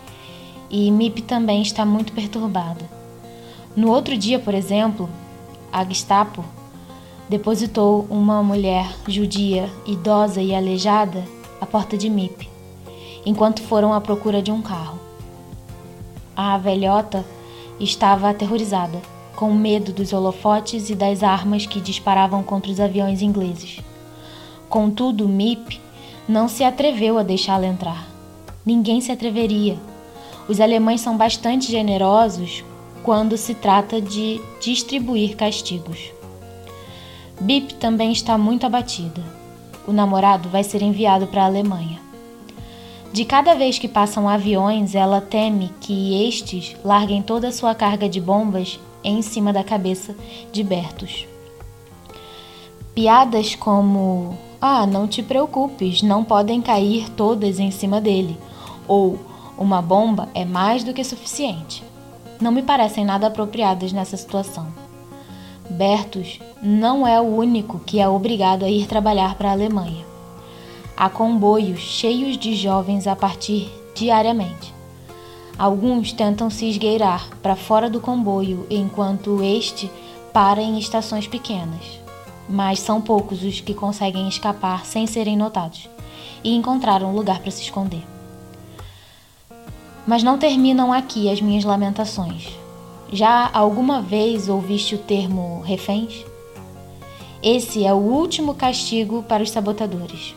e 0.71 0.91
Mip 0.91 1.21
também 1.21 1.61
está 1.61 1.85
muito 1.85 2.15
perturbada. 2.15 2.83
No 3.77 3.91
outro 3.91 4.17
dia, 4.17 4.39
por 4.39 4.55
exemplo, 4.55 5.07
a 5.71 5.85
Gestapo 5.85 6.43
depositou 7.29 8.07
uma 8.09 8.43
mulher 8.43 8.91
judia, 9.07 9.71
idosa 9.85 10.41
e 10.41 10.55
aleijada 10.55 11.23
à 11.61 11.67
porta 11.67 11.95
de 11.95 12.09
Mip, 12.09 12.49
enquanto 13.27 13.61
foram 13.61 13.93
à 13.93 14.01
procura 14.01 14.41
de 14.41 14.51
um 14.51 14.63
carro. 14.63 14.99
A 16.35 16.57
velhota 16.57 17.23
estava 17.79 18.31
aterrorizada, 18.31 18.99
com 19.37 19.53
medo 19.53 19.93
dos 19.93 20.13
holofotes 20.13 20.89
e 20.89 20.95
das 20.95 21.23
armas 21.23 21.67
que 21.67 21.81
disparavam 21.81 22.43
contra 22.43 22.73
os 22.73 22.81
aviões 22.81 23.21
ingleses. 23.21 23.81
Contudo, 24.69 25.29
Mip 25.29 25.81
não 26.27 26.49
se 26.49 26.65
atreveu 26.65 27.19
a 27.19 27.23
deixá-la 27.23 27.67
entrar. 27.67 28.09
Ninguém 28.65 29.01
se 29.01 29.13
atreveria. 29.13 29.77
Os 30.49 30.61
alemães 30.61 31.01
são 31.01 31.17
bastante 31.17 31.71
generosos 31.71 32.65
quando 33.03 33.37
se 33.37 33.55
trata 33.55 34.01
de 34.01 34.41
distribuir 34.61 35.37
castigos. 35.37 36.11
Bip 37.41 37.75
também 37.75 38.11
está 38.11 38.37
muito 38.37 38.65
abatida. 38.65 39.23
O 39.87 39.93
namorado 39.93 40.49
vai 40.49 40.65
ser 40.65 40.83
enviado 40.83 41.27
para 41.27 41.43
a 41.43 41.47
Alemanha. 41.47 42.01
De 43.13 43.25
cada 43.25 43.55
vez 43.55 43.79
que 43.79 43.87
passam 43.87 44.29
aviões, 44.29 44.95
ela 44.95 45.21
teme 45.21 45.71
que 45.81 46.27
estes 46.27 46.77
larguem 46.85 47.23
toda 47.23 47.49
a 47.49 47.53
sua 47.53 47.75
carga 47.75 48.09
de 48.09 48.21
bombas 48.21 48.81
em 49.07 49.23
cima 49.23 49.53
da 49.53 49.63
cabeça 49.63 50.15
de 50.53 50.63
Bertus. 50.63 51.27
Piadas 52.95 53.55
como: 53.55 54.37
Ah, 54.61 54.87
não 54.87 55.07
te 55.07 55.23
preocupes, 55.23 56.03
não 56.03 56.25
podem 56.25 56.61
cair 56.61 57.09
todas 57.11 57.59
em 57.61 57.71
cima 57.71 58.01
dele, 58.01 58.37
ou 58.89 59.19
uma 59.57 59.81
bomba 59.81 60.29
é 60.35 60.45
mais 60.45 60.85
do 60.85 60.93
que 60.93 61.05
suficiente, 61.05 61.83
não 62.41 62.53
me 62.53 62.63
parecem 62.63 63.05
nada 63.05 63.29
apropriadas 63.29 63.93
nessa 63.93 64.17
situação. 64.17 64.67
Bertus 65.71 66.39
não 66.63 67.07
é 67.07 67.21
o 67.21 67.25
único 67.25 67.79
que 67.81 68.01
é 68.01 68.09
obrigado 68.09 68.65
a 68.65 68.71
ir 68.71 68.87
trabalhar 68.87 69.35
para 69.37 69.49
a 69.49 69.53
Alemanha. 69.53 70.05
Há 70.97 71.09
comboios 71.09 71.81
cheios 71.81 72.39
de 72.39 72.55
jovens 72.55 73.07
a 73.07 73.17
partir 73.17 73.71
diariamente. 73.95 74.76
Alguns 75.59 76.13
tentam 76.13 76.51
se 76.51 76.69
esgueirar 76.69 77.31
para 77.43 77.57
fora 77.57 77.89
do 77.89 77.99
comboio 77.99 78.67
enquanto 78.69 79.43
este 79.43 79.91
para 80.31 80.61
em 80.61 80.79
estações 80.79 81.27
pequenas, 81.27 81.99
mas 82.47 82.79
são 82.79 83.01
poucos 83.01 83.43
os 83.43 83.61
que 83.61 83.73
conseguem 83.73 84.29
escapar 84.29 84.85
sem 84.85 85.07
serem 85.07 85.35
notados 85.35 85.89
e 86.45 86.55
encontrar 86.55 87.03
um 87.03 87.13
lugar 87.13 87.41
para 87.41 87.51
se 87.51 87.63
esconder. 87.63 88.03
Mas 90.07 90.23
não 90.23 90.37
terminam 90.37 90.93
aqui 90.93 91.31
as 91.31 91.41
minhas 91.41 91.65
lamentações. 91.65 92.49
Já 93.11 93.49
alguma 93.51 94.03
vez 94.03 94.51
ouviste 94.51 94.95
o 94.95 94.99
termo 94.99 95.63
reféns? 95.65 96.23
Esse 97.43 97.85
é 97.85 97.95
o 97.95 97.97
último 97.97 98.55
castigo 98.55 99.23
para 99.23 99.43
os 99.43 99.51
sabotadores. 99.51 100.35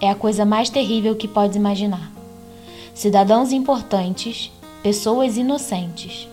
é 0.00 0.08
a 0.08 0.14
coisa 0.14 0.46
mais 0.46 0.70
terrível 0.70 1.14
que 1.14 1.28
podes 1.28 1.56
imaginar. 1.56 2.10
Cidadãos 2.94 3.52
importantes, 3.52 4.50
pessoas 4.82 5.36
inocentes, 5.36 6.28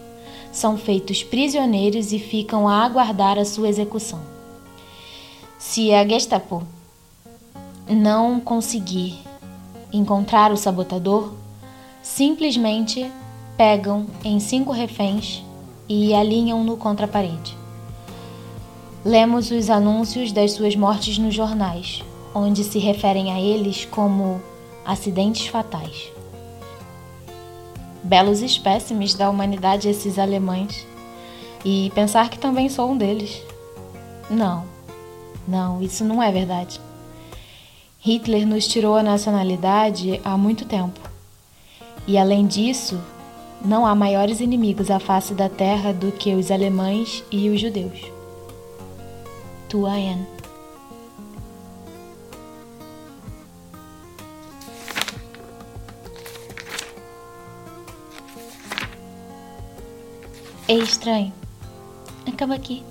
são 0.51 0.77
feitos 0.77 1.23
prisioneiros 1.23 2.11
e 2.11 2.19
ficam 2.19 2.67
a 2.67 2.83
aguardar 2.83 3.37
a 3.37 3.45
sua 3.45 3.69
execução. 3.69 4.19
Se 5.59 5.93
a 5.93 6.07
Gestapo 6.07 6.63
não 7.89 8.39
conseguir 8.39 9.19
encontrar 9.91 10.51
o 10.51 10.57
sabotador, 10.57 11.33
simplesmente 12.01 13.09
pegam 13.55 14.05
em 14.23 14.39
cinco 14.39 14.71
reféns 14.71 15.43
e 15.89 16.13
alinham-no 16.13 16.77
contra 16.77 17.05
a 17.05 17.09
parede. 17.09 17.55
Lemos 19.03 19.51
os 19.51 19.69
anúncios 19.69 20.31
das 20.31 20.51
suas 20.51 20.75
mortes 20.75 21.17
nos 21.17 21.33
jornais, 21.33 22.03
onde 22.33 22.63
se 22.63 22.77
referem 22.77 23.31
a 23.31 23.39
eles 23.39 23.85
como 23.85 24.41
acidentes 24.85 25.47
fatais. 25.47 26.16
Belos 28.07 28.41
espécimes 28.41 29.15
da 29.15 29.29
humanidade 29.29 29.89
esses 29.89 30.17
alemães. 30.17 30.87
E 31.65 31.91
pensar 31.93 32.29
que 32.29 32.39
também 32.39 32.69
sou 32.69 32.89
um 32.89 32.97
deles. 32.97 33.43
Não, 34.29 34.63
não, 35.45 35.81
isso 35.81 36.05
não 36.05 36.23
é 36.23 36.31
verdade. 36.31 36.79
Hitler 37.99 38.47
nos 38.47 38.65
tirou 38.65 38.95
a 38.95 39.03
nacionalidade 39.03 40.21
há 40.23 40.37
muito 40.37 40.63
tempo. 40.63 40.97
E 42.07 42.17
além 42.17 42.47
disso, 42.47 42.97
não 43.63 43.85
há 43.85 43.93
maiores 43.93 44.39
inimigos 44.39 44.89
à 44.89 45.01
face 45.01 45.33
da 45.33 45.49
terra 45.49 45.91
do 45.91 46.09
que 46.09 46.33
os 46.33 46.49
alemães 46.49 47.25
e 47.29 47.49
os 47.49 47.59
judeus. 47.59 47.99
Tuayan. 49.67 50.36
É 60.68 60.74
estranho. 60.74 61.32
Acaba 62.28 62.55
aqui. 62.55 62.84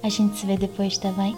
A 0.00 0.08
gente 0.08 0.38
se 0.38 0.46
vê 0.46 0.56
depois, 0.56 0.96
tá 0.96 1.10
bem? 1.10 1.36